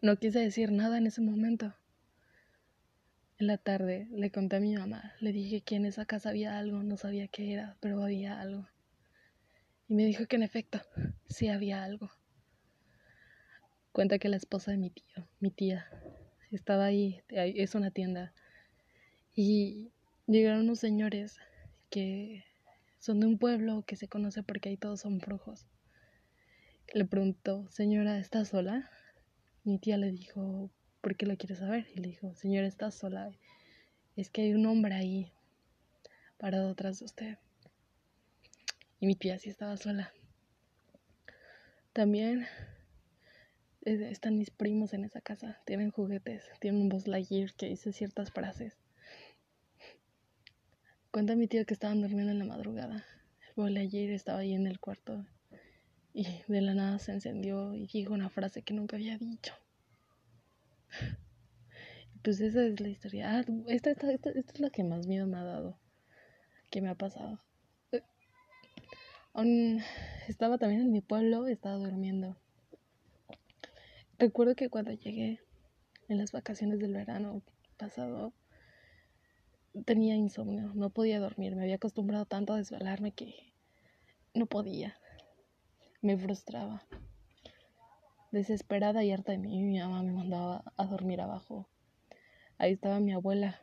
No 0.00 0.16
quise 0.16 0.38
decir 0.38 0.72
nada 0.72 0.96
en 0.96 1.08
ese 1.08 1.20
momento 1.20 1.74
en 3.38 3.46
la 3.46 3.58
tarde 3.58 4.08
le 4.12 4.30
conté 4.30 4.56
a 4.56 4.60
mi 4.60 4.76
mamá, 4.76 5.12
le 5.20 5.32
dije 5.32 5.60
que 5.62 5.76
en 5.76 5.86
esa 5.86 6.06
casa 6.06 6.30
había 6.30 6.58
algo, 6.58 6.82
no 6.82 6.96
sabía 6.96 7.28
qué 7.28 7.52
era, 7.52 7.76
pero 7.80 8.02
había 8.02 8.40
algo. 8.40 8.68
Y 9.88 9.94
me 9.94 10.04
dijo 10.04 10.26
que 10.26 10.36
en 10.36 10.42
efecto, 10.42 10.80
sí 11.28 11.48
había 11.48 11.82
algo. 11.82 12.10
Cuenta 13.92 14.18
que 14.18 14.28
la 14.28 14.36
esposa 14.36 14.70
de 14.70 14.78
mi 14.78 14.90
tío, 14.90 15.28
mi 15.40 15.50
tía, 15.50 15.86
estaba 16.50 16.84
ahí, 16.84 17.22
es 17.28 17.74
una 17.74 17.90
tienda, 17.90 18.32
y 19.34 19.92
llegaron 20.26 20.62
unos 20.62 20.78
señores 20.78 21.38
que 21.90 22.44
son 23.00 23.20
de 23.20 23.26
un 23.26 23.38
pueblo 23.38 23.84
que 23.86 23.96
se 23.96 24.08
conoce 24.08 24.42
porque 24.42 24.68
ahí 24.68 24.76
todos 24.76 25.00
son 25.00 25.18
brujos. 25.18 25.66
Le 26.92 27.04
preguntó, 27.04 27.68
señora, 27.70 28.18
¿está 28.18 28.44
sola? 28.44 28.90
Mi 29.64 29.78
tía 29.78 29.96
le 29.96 30.12
dijo, 30.12 30.70
¿por 31.04 31.16
qué 31.16 31.26
lo 31.26 31.36
quiere 31.36 31.54
saber? 31.54 31.86
Y 31.94 32.00
le 32.00 32.08
dijo, 32.08 32.34
señora, 32.34 32.66
¿estás 32.66 32.94
sola? 32.94 33.30
Es 34.16 34.30
que 34.30 34.40
hay 34.40 34.54
un 34.54 34.64
hombre 34.64 34.94
ahí, 34.94 35.30
parado 36.38 36.70
atrás 36.70 36.98
de 36.98 37.04
usted. 37.04 37.38
Y 39.00 39.06
mi 39.06 39.14
tía 39.14 39.38
sí 39.38 39.50
estaba 39.50 39.76
sola. 39.76 40.14
También 41.92 42.46
eh, 43.84 44.08
están 44.10 44.38
mis 44.38 44.48
primos 44.48 44.94
en 44.94 45.04
esa 45.04 45.20
casa, 45.20 45.60
tienen 45.66 45.90
juguetes, 45.90 46.42
tienen 46.58 46.80
un 46.80 46.88
Buzz 46.88 47.06
Lightyear 47.06 47.52
que 47.52 47.66
dice 47.66 47.92
ciertas 47.92 48.30
frases. 48.30 48.78
Cuenta 51.10 51.36
mi 51.36 51.48
tío 51.48 51.66
que 51.66 51.74
estaban 51.74 52.00
durmiendo 52.00 52.32
en 52.32 52.38
la 52.38 52.46
madrugada. 52.46 53.04
El 53.48 53.54
Buzz 53.56 53.70
Lightyear 53.70 54.10
estaba 54.10 54.38
ahí 54.38 54.54
en 54.54 54.66
el 54.66 54.80
cuarto 54.80 55.26
y 56.14 56.26
de 56.48 56.62
la 56.62 56.72
nada 56.72 56.98
se 56.98 57.12
encendió 57.12 57.74
y 57.74 57.88
dijo 57.88 58.14
una 58.14 58.30
frase 58.30 58.62
que 58.62 58.72
nunca 58.72 58.96
había 58.96 59.18
dicho. 59.18 59.54
Pues 62.22 62.40
esa 62.40 62.64
es 62.64 62.80
la 62.80 62.88
historia. 62.88 63.38
Ah, 63.38 63.44
esta, 63.68 63.90
esta, 63.90 64.10
esta, 64.10 64.30
es 64.30 64.58
la 64.60 64.70
que 64.70 64.82
más 64.82 65.06
miedo 65.06 65.26
me 65.26 65.36
ha 65.36 65.44
dado. 65.44 65.78
Que 66.70 66.80
me 66.80 66.88
ha 66.88 66.94
pasado. 66.94 67.38
Eh, 67.92 69.78
estaba 70.26 70.56
también 70.56 70.80
en 70.80 70.92
mi 70.92 71.02
pueblo, 71.02 71.46
estaba 71.46 71.76
durmiendo. 71.76 72.36
Recuerdo 74.18 74.54
que 74.54 74.70
cuando 74.70 74.92
llegué 74.92 75.40
en 76.08 76.18
las 76.18 76.32
vacaciones 76.32 76.78
del 76.78 76.94
verano 76.94 77.42
pasado, 77.76 78.32
tenía 79.84 80.14
insomnio, 80.14 80.72
no 80.74 80.90
podía 80.90 81.20
dormir. 81.20 81.56
Me 81.56 81.62
había 81.62 81.76
acostumbrado 81.76 82.24
tanto 82.24 82.52
a 82.52 82.56
desvelarme 82.56 83.12
que 83.12 83.52
no 84.32 84.46
podía. 84.46 84.96
Me 86.00 86.16
frustraba. 86.16 86.86
Desesperada 88.34 89.04
y 89.04 89.12
harta 89.12 89.30
de 89.30 89.38
mí, 89.38 89.62
mi 89.62 89.78
mamá 89.78 90.02
me 90.02 90.10
mandaba 90.10 90.64
a 90.76 90.86
dormir 90.86 91.20
abajo. 91.20 91.68
Ahí 92.58 92.72
estaba 92.72 92.98
mi 92.98 93.12
abuela. 93.12 93.60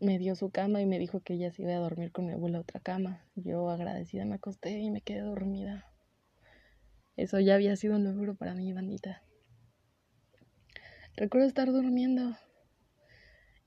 Me 0.00 0.18
dio 0.18 0.34
su 0.36 0.48
cama 0.48 0.80
y 0.80 0.86
me 0.86 0.98
dijo 0.98 1.20
que 1.20 1.34
ella 1.34 1.50
se 1.50 1.64
iba 1.64 1.72
a 1.72 1.80
dormir 1.80 2.12
con 2.12 2.24
mi 2.24 2.32
abuela 2.32 2.56
a 2.56 2.60
otra 2.62 2.80
cama. 2.80 3.26
Yo 3.34 3.68
agradecida 3.68 4.24
me 4.24 4.36
acosté 4.36 4.78
y 4.78 4.90
me 4.90 5.02
quedé 5.02 5.20
dormida. 5.20 5.84
Eso 7.14 7.38
ya 7.40 7.56
había 7.56 7.76
sido 7.76 7.96
un 7.96 8.04
logro 8.04 8.36
para 8.36 8.54
mí, 8.54 8.72
bandita. 8.72 9.22
Recuerdo 11.14 11.48
estar 11.48 11.70
durmiendo 11.70 12.38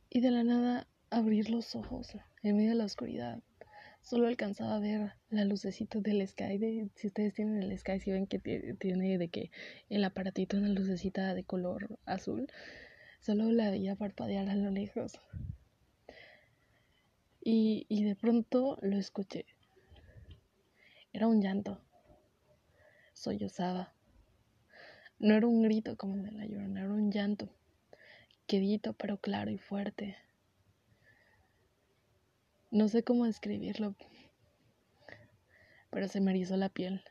y 0.10 0.22
de 0.22 0.32
la 0.32 0.44
nada 0.44 0.88
abrir 1.12 1.52
los 1.52 1.76
ojos 1.76 2.18
en 2.42 2.58
medio 2.58 2.70
de 2.70 2.76
la 2.78 2.86
oscuridad. 2.86 3.44
Solo 4.06 4.28
alcanzaba 4.28 4.76
a 4.76 4.80
ver 4.80 5.14
la 5.32 5.46
lucecita 5.46 6.00
del 6.00 6.28
Sky. 6.28 6.92
Si 6.94 7.08
ustedes 7.08 7.34
tienen 7.34 7.64
el 7.64 7.76
Sky, 7.76 8.00
si 8.00 8.12
ven 8.12 8.28
que 8.28 8.38
tiene 8.38 9.18
de 9.18 9.30
que 9.30 9.50
el 9.90 10.04
aparatito 10.04 10.58
una 10.58 10.70
lucecita 10.70 11.34
de 11.34 11.44
color 11.44 11.98
azul, 12.06 12.48
solo 13.20 13.52
la 13.52 13.72
veía 13.72 13.96
parpadear 13.96 14.48
a 14.48 14.56
lo 14.56 14.70
lejos. 14.70 15.20
Y, 17.42 17.88
y 17.90 18.04
de 18.04 18.16
pronto 18.16 18.78
lo 18.84 18.96
escuché. 18.96 19.48
Era 21.12 21.26
un 21.26 21.42
llanto. 21.42 21.82
Sollozaba. 23.14 23.92
No 25.18 25.34
era 25.34 25.48
un 25.48 25.64
grito 25.64 25.98
como 25.98 26.18
de 26.18 26.32
la 26.32 26.46
llorona, 26.46 26.82
era 26.82 26.94
un 26.94 27.12
llanto. 27.12 27.50
Quedito 28.46 28.94
pero 28.94 29.18
claro 29.18 29.50
y 29.50 29.58
fuerte. 29.58 30.16
No 32.76 32.90
sé 32.90 33.04
cómo 33.04 33.24
describirlo, 33.24 33.96
pero 35.92 36.10
se 36.10 36.20
me 36.20 36.32
erizó 36.32 36.58
la 36.58 36.68
piel. 36.68 37.02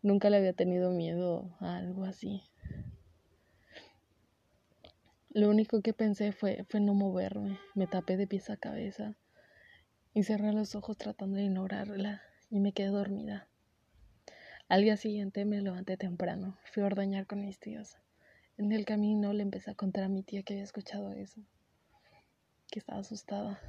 Nunca 0.00 0.30
le 0.30 0.38
había 0.38 0.54
tenido 0.54 0.90
miedo 0.90 1.54
a 1.60 1.76
algo 1.76 2.04
así. 2.04 2.42
Lo 5.28 5.50
único 5.50 5.82
que 5.82 5.92
pensé 5.92 6.32
fue, 6.32 6.64
fue 6.70 6.80
no 6.80 6.94
moverme. 6.94 7.58
Me 7.74 7.86
tapé 7.86 8.16
de 8.16 8.26
pies 8.26 8.48
a 8.48 8.56
cabeza 8.56 9.18
y 10.14 10.22
cerré 10.22 10.54
los 10.54 10.74
ojos 10.74 10.96
tratando 10.96 11.36
de 11.36 11.44
ignorarla 11.44 12.22
y 12.48 12.58
me 12.60 12.72
quedé 12.72 12.88
dormida. 12.88 13.48
Al 14.68 14.80
día 14.80 14.96
siguiente 14.96 15.44
me 15.44 15.60
levanté 15.60 15.98
temprano, 15.98 16.56
fui 16.72 16.82
a 16.82 16.86
ordeñar 16.86 17.26
con 17.26 17.44
mis 17.44 17.58
tíos. 17.58 17.98
En 18.56 18.72
el 18.72 18.86
camino 18.86 19.34
le 19.34 19.42
empecé 19.42 19.72
a 19.72 19.74
contar 19.74 20.04
a 20.04 20.08
mi 20.08 20.22
tía 20.22 20.42
que 20.42 20.54
había 20.54 20.64
escuchado 20.64 21.12
eso, 21.12 21.42
que 22.70 22.78
estaba 22.78 23.00
asustada. 23.00 23.60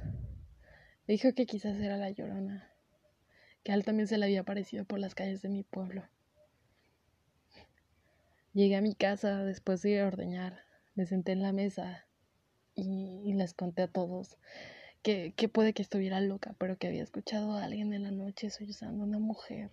Me 1.06 1.14
dijo 1.14 1.34
que 1.34 1.46
quizás 1.46 1.76
era 1.78 1.96
la 1.96 2.10
llorona, 2.10 2.70
que 3.62 3.72
a 3.72 3.74
él 3.74 3.84
también 3.84 4.06
se 4.06 4.18
le 4.18 4.26
había 4.26 4.40
aparecido 4.40 4.84
por 4.84 4.98
las 4.98 5.14
calles 5.14 5.42
de 5.42 5.48
mi 5.48 5.62
pueblo. 5.62 6.04
Llegué 8.54 8.76
a 8.76 8.82
mi 8.82 8.94
casa 8.94 9.44
después 9.44 9.82
de 9.82 9.90
ir 9.90 10.00
a 10.00 10.06
ordeñar, 10.06 10.60
me 10.94 11.06
senté 11.06 11.32
en 11.32 11.42
la 11.42 11.52
mesa 11.52 12.06
y, 12.74 13.32
les 13.34 13.54
conté 13.54 13.82
a 13.82 13.88
todos 13.88 14.38
que, 15.02 15.32
que 15.34 15.48
puede 15.48 15.72
que 15.72 15.82
estuviera 15.82 16.20
loca, 16.20 16.54
pero 16.58 16.76
que 16.76 16.86
había 16.86 17.02
escuchado 17.02 17.52
a 17.52 17.64
alguien 17.64 17.92
en 17.92 18.02
la 18.04 18.10
noche 18.10 18.50
sollozando 18.50 19.02
a 19.02 19.06
una 19.06 19.18
mujer 19.18 19.70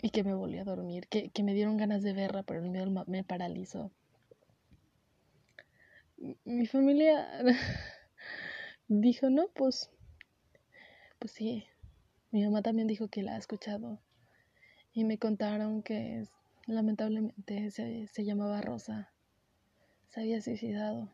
y 0.00 0.10
que 0.10 0.22
me 0.22 0.34
volví 0.34 0.58
a 0.58 0.64
dormir, 0.64 1.08
que, 1.08 1.30
que 1.30 1.42
me 1.42 1.54
dieron 1.54 1.76
ganas 1.76 2.02
de 2.02 2.12
verla, 2.12 2.42
pero 2.44 2.62
el 2.62 2.70
miedo 2.70 3.04
me 3.06 3.24
paralizó. 3.24 3.90
Mi 6.44 6.66
familia 6.66 7.28
dijo, 8.88 9.30
no, 9.30 9.48
pues, 9.54 9.90
pues 11.18 11.32
sí. 11.32 11.64
Mi 12.30 12.44
mamá 12.44 12.62
también 12.62 12.86
dijo 12.86 13.08
que 13.08 13.22
la 13.22 13.34
ha 13.34 13.38
escuchado 13.38 14.00
y 14.92 15.04
me 15.04 15.18
contaron 15.18 15.82
que 15.82 16.24
lamentablemente 16.66 17.70
se, 17.70 18.06
se 18.08 18.24
llamaba 18.24 18.60
Rosa. 18.60 19.12
Se 20.08 20.20
había 20.20 20.42
suicidado. 20.42 21.12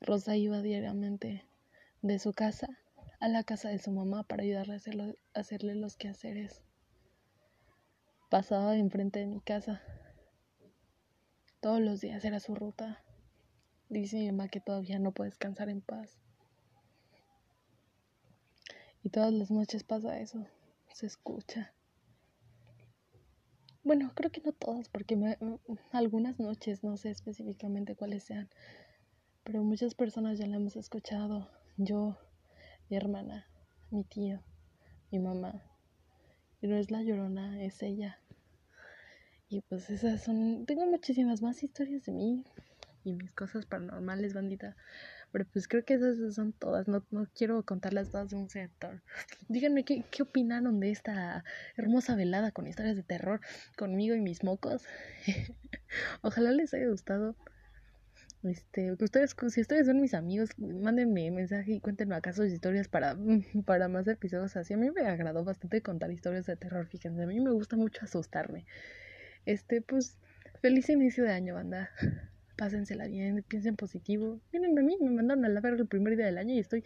Rosa 0.00 0.36
iba 0.36 0.62
diariamente 0.62 1.44
de 2.02 2.18
su 2.18 2.32
casa 2.32 2.68
a 3.20 3.28
la 3.28 3.42
casa 3.42 3.68
de 3.68 3.78
su 3.78 3.90
mamá 3.90 4.22
para 4.22 4.44
ayudarle 4.44 4.74
a, 4.74 4.78
a 4.78 5.40
hacerle 5.40 5.74
los 5.74 5.96
quehaceres 5.96 6.62
pasaba 8.28 8.76
enfrente 8.76 9.20
de 9.20 9.26
mi 9.26 9.40
casa. 9.40 9.82
Todos 11.60 11.80
los 11.80 12.00
días 12.00 12.24
era 12.24 12.40
su 12.40 12.54
ruta. 12.54 13.02
Dice 13.88 14.18
mi 14.18 14.26
mamá 14.30 14.48
que 14.48 14.60
todavía 14.60 14.98
no 14.98 15.12
puede 15.12 15.30
descansar 15.30 15.68
en 15.68 15.80
paz. 15.80 16.18
Y 19.02 19.10
todas 19.10 19.32
las 19.32 19.50
noches 19.50 19.84
pasa 19.84 20.20
eso. 20.20 20.46
Se 20.92 21.06
escucha. 21.06 21.72
Bueno, 23.82 24.12
creo 24.14 24.30
que 24.30 24.42
no 24.42 24.52
todas, 24.52 24.90
porque 24.90 25.16
algunas 25.92 26.38
noches, 26.38 26.84
no 26.84 26.98
sé 26.98 27.10
específicamente 27.10 27.96
cuáles 27.96 28.24
sean, 28.24 28.50
pero 29.44 29.62
muchas 29.62 29.94
personas 29.94 30.38
ya 30.38 30.46
la 30.46 30.56
hemos 30.56 30.76
escuchado. 30.76 31.48
Yo, 31.78 32.18
mi 32.90 32.98
hermana, 32.98 33.46
mi 33.90 34.04
tío, 34.04 34.42
mi 35.10 35.20
mamá, 35.20 35.62
y 36.60 36.66
no 36.66 36.76
es 36.76 36.90
la 36.90 37.02
llorona, 37.02 37.62
es 37.64 37.82
ella. 37.82 38.20
Y 39.48 39.62
pues 39.62 39.88
esas 39.88 40.22
son. 40.22 40.66
Tengo 40.66 40.84
muchísimas 40.84 41.40
más 41.40 41.62
historias 41.62 42.04
de 42.04 42.12
mí 42.12 42.44
y 43.08 43.14
mis 43.14 43.32
cosas 43.32 43.66
paranormales, 43.66 44.34
bandita. 44.34 44.76
Pero 45.32 45.44
pues 45.52 45.68
creo 45.68 45.84
que 45.84 45.94
esas 45.94 46.34
son 46.34 46.52
todas. 46.52 46.88
No, 46.88 47.04
no 47.10 47.26
quiero 47.34 47.62
contarlas 47.64 48.10
todas 48.10 48.30
de 48.30 48.36
un 48.36 48.48
sector. 48.48 49.02
Díganme 49.48 49.84
qué, 49.84 50.04
qué 50.10 50.22
opinaron 50.22 50.80
de 50.80 50.90
esta 50.90 51.44
hermosa 51.76 52.16
velada 52.16 52.50
con 52.52 52.66
historias 52.66 52.96
de 52.96 53.02
terror 53.02 53.40
conmigo 53.76 54.14
y 54.14 54.20
mis 54.20 54.44
mocos. 54.44 54.84
Ojalá 56.22 56.52
les 56.52 56.72
haya 56.74 56.88
gustado. 56.88 57.36
Este, 58.44 58.92
ustedes, 58.92 59.34
si 59.48 59.60
ustedes 59.60 59.86
son 59.86 60.00
mis 60.00 60.14
amigos, 60.14 60.50
mándenme 60.58 61.30
mensaje 61.30 61.72
y 61.72 61.80
cuéntenme 61.80 62.14
acaso 62.14 62.44
historias 62.44 62.86
para, 62.86 63.16
para 63.66 63.88
más 63.88 64.06
episodios 64.06 64.56
así. 64.56 64.74
A 64.74 64.76
mí 64.76 64.90
me 64.90 65.02
agradó 65.02 65.44
bastante 65.44 65.82
contar 65.82 66.12
historias 66.12 66.46
de 66.46 66.56
terror, 66.56 66.86
fíjense, 66.86 67.22
a 67.22 67.26
mí 67.26 67.40
me 67.40 67.50
gusta 67.50 67.76
mucho 67.76 68.04
asustarme. 68.04 68.64
Este, 69.44 69.82
pues, 69.82 70.18
feliz 70.62 70.88
inicio 70.88 71.24
de 71.24 71.32
año, 71.32 71.54
banda. 71.54 71.90
Pásensela 72.58 73.06
bien, 73.06 73.42
piensen 73.46 73.76
positivo. 73.76 74.40
Miren 74.52 74.76
a 74.78 74.82
mí, 74.82 74.98
me 75.00 75.10
mandaron 75.10 75.44
a 75.44 75.48
la 75.48 75.60
verga 75.60 75.80
el 75.80 75.86
primer 75.86 76.16
día 76.16 76.26
del 76.26 76.38
año 76.38 76.54
y 76.54 76.58
estoy 76.58 76.82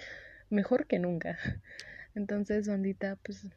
mejor 0.50 0.86
que 0.86 0.98
nunca. 0.98 1.38
Entonces, 2.14 2.68
bandita, 2.68 3.16
pues, 3.24 3.48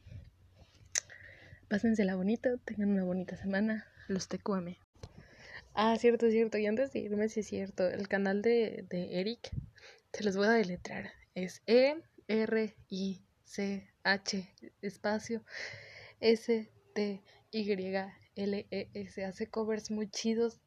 pásensela 1.68 2.16
bonita, 2.16 2.56
tengan 2.64 2.92
una 2.92 3.04
bonita 3.04 3.36
semana. 3.36 3.86
Los 4.08 4.30
te 4.30 4.40
cuame. 4.40 4.80
Ah, 5.74 5.98
cierto, 6.00 6.30
cierto. 6.30 6.58
Y 6.58 6.68
antes 6.68 6.94
de 6.94 7.00
irme, 7.00 7.28
sí 7.28 7.42
es 7.42 7.48
cierto. 7.48 7.86
El 7.86 8.08
canal 8.08 8.42
de, 8.42 8.86
de 8.90 9.20
Eric, 9.20 9.52
se 10.14 10.24
los 10.24 10.38
voy 10.38 10.48
a 10.48 10.52
deletrar. 10.52 11.12
Es 11.34 11.62
E-R-I-C-H 11.68 12.06
espacio 14.82 15.44
S-T-Y-L-E-S. 16.22 17.26
Hace 19.26 19.48
covers 19.48 19.92
muy 19.92 20.10
chidos. 20.10 20.62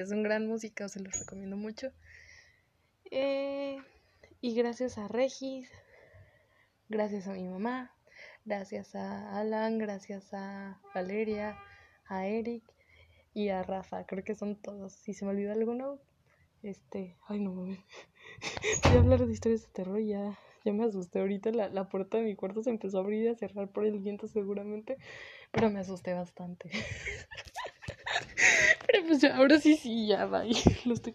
Es 0.00 0.10
un 0.12 0.22
gran 0.22 0.46
músico, 0.46 0.88
se 0.88 1.00
los 1.00 1.18
recomiendo 1.18 1.56
mucho. 1.56 1.92
Eh, 3.10 3.76
y 4.40 4.54
gracias 4.54 4.96
a 4.96 5.08
Regis, 5.08 5.70
gracias 6.88 7.28
a 7.28 7.32
mi 7.34 7.46
mamá, 7.46 7.94
gracias 8.46 8.94
a 8.94 9.38
Alan, 9.38 9.76
gracias 9.78 10.32
a 10.32 10.80
Valeria, 10.94 11.58
a 12.06 12.26
Eric 12.26 12.64
y 13.34 13.50
a 13.50 13.62
Rafa. 13.62 14.06
Creo 14.06 14.24
que 14.24 14.34
son 14.34 14.56
todos. 14.56 14.94
Si 14.94 15.12
se 15.12 15.26
me 15.26 15.32
olvida 15.32 15.52
alguno, 15.52 15.98
este. 16.62 17.18
Ay, 17.26 17.40
no 17.40 17.52
mames. 17.52 17.80
Voy 18.84 18.96
a 18.96 19.00
hablar 19.00 19.26
de 19.26 19.32
historias 19.32 19.62
de 19.62 19.68
terror 19.68 20.00
ya. 20.00 20.38
Ya 20.64 20.72
me 20.72 20.84
asusté. 20.84 21.20
Ahorita 21.20 21.50
la, 21.50 21.68
la 21.68 21.88
puerta 21.88 22.16
de 22.18 22.24
mi 22.24 22.36
cuarto 22.36 22.62
se 22.62 22.70
empezó 22.70 22.98
a 22.98 23.00
abrir 23.02 23.24
y 23.24 23.28
a 23.28 23.34
cerrar 23.34 23.68
por 23.68 23.84
el 23.84 23.98
viento, 23.98 24.28
seguramente. 24.28 24.96
Pero 25.50 25.70
me 25.70 25.80
asusté 25.80 26.14
bastante. 26.14 26.70
pues 29.08 29.24
ahora 29.24 29.58
sí, 29.60 29.76
sí, 29.76 30.06
ya, 30.06 30.26
bye. 30.26 30.52
Los 30.84 31.02
te 31.02 31.14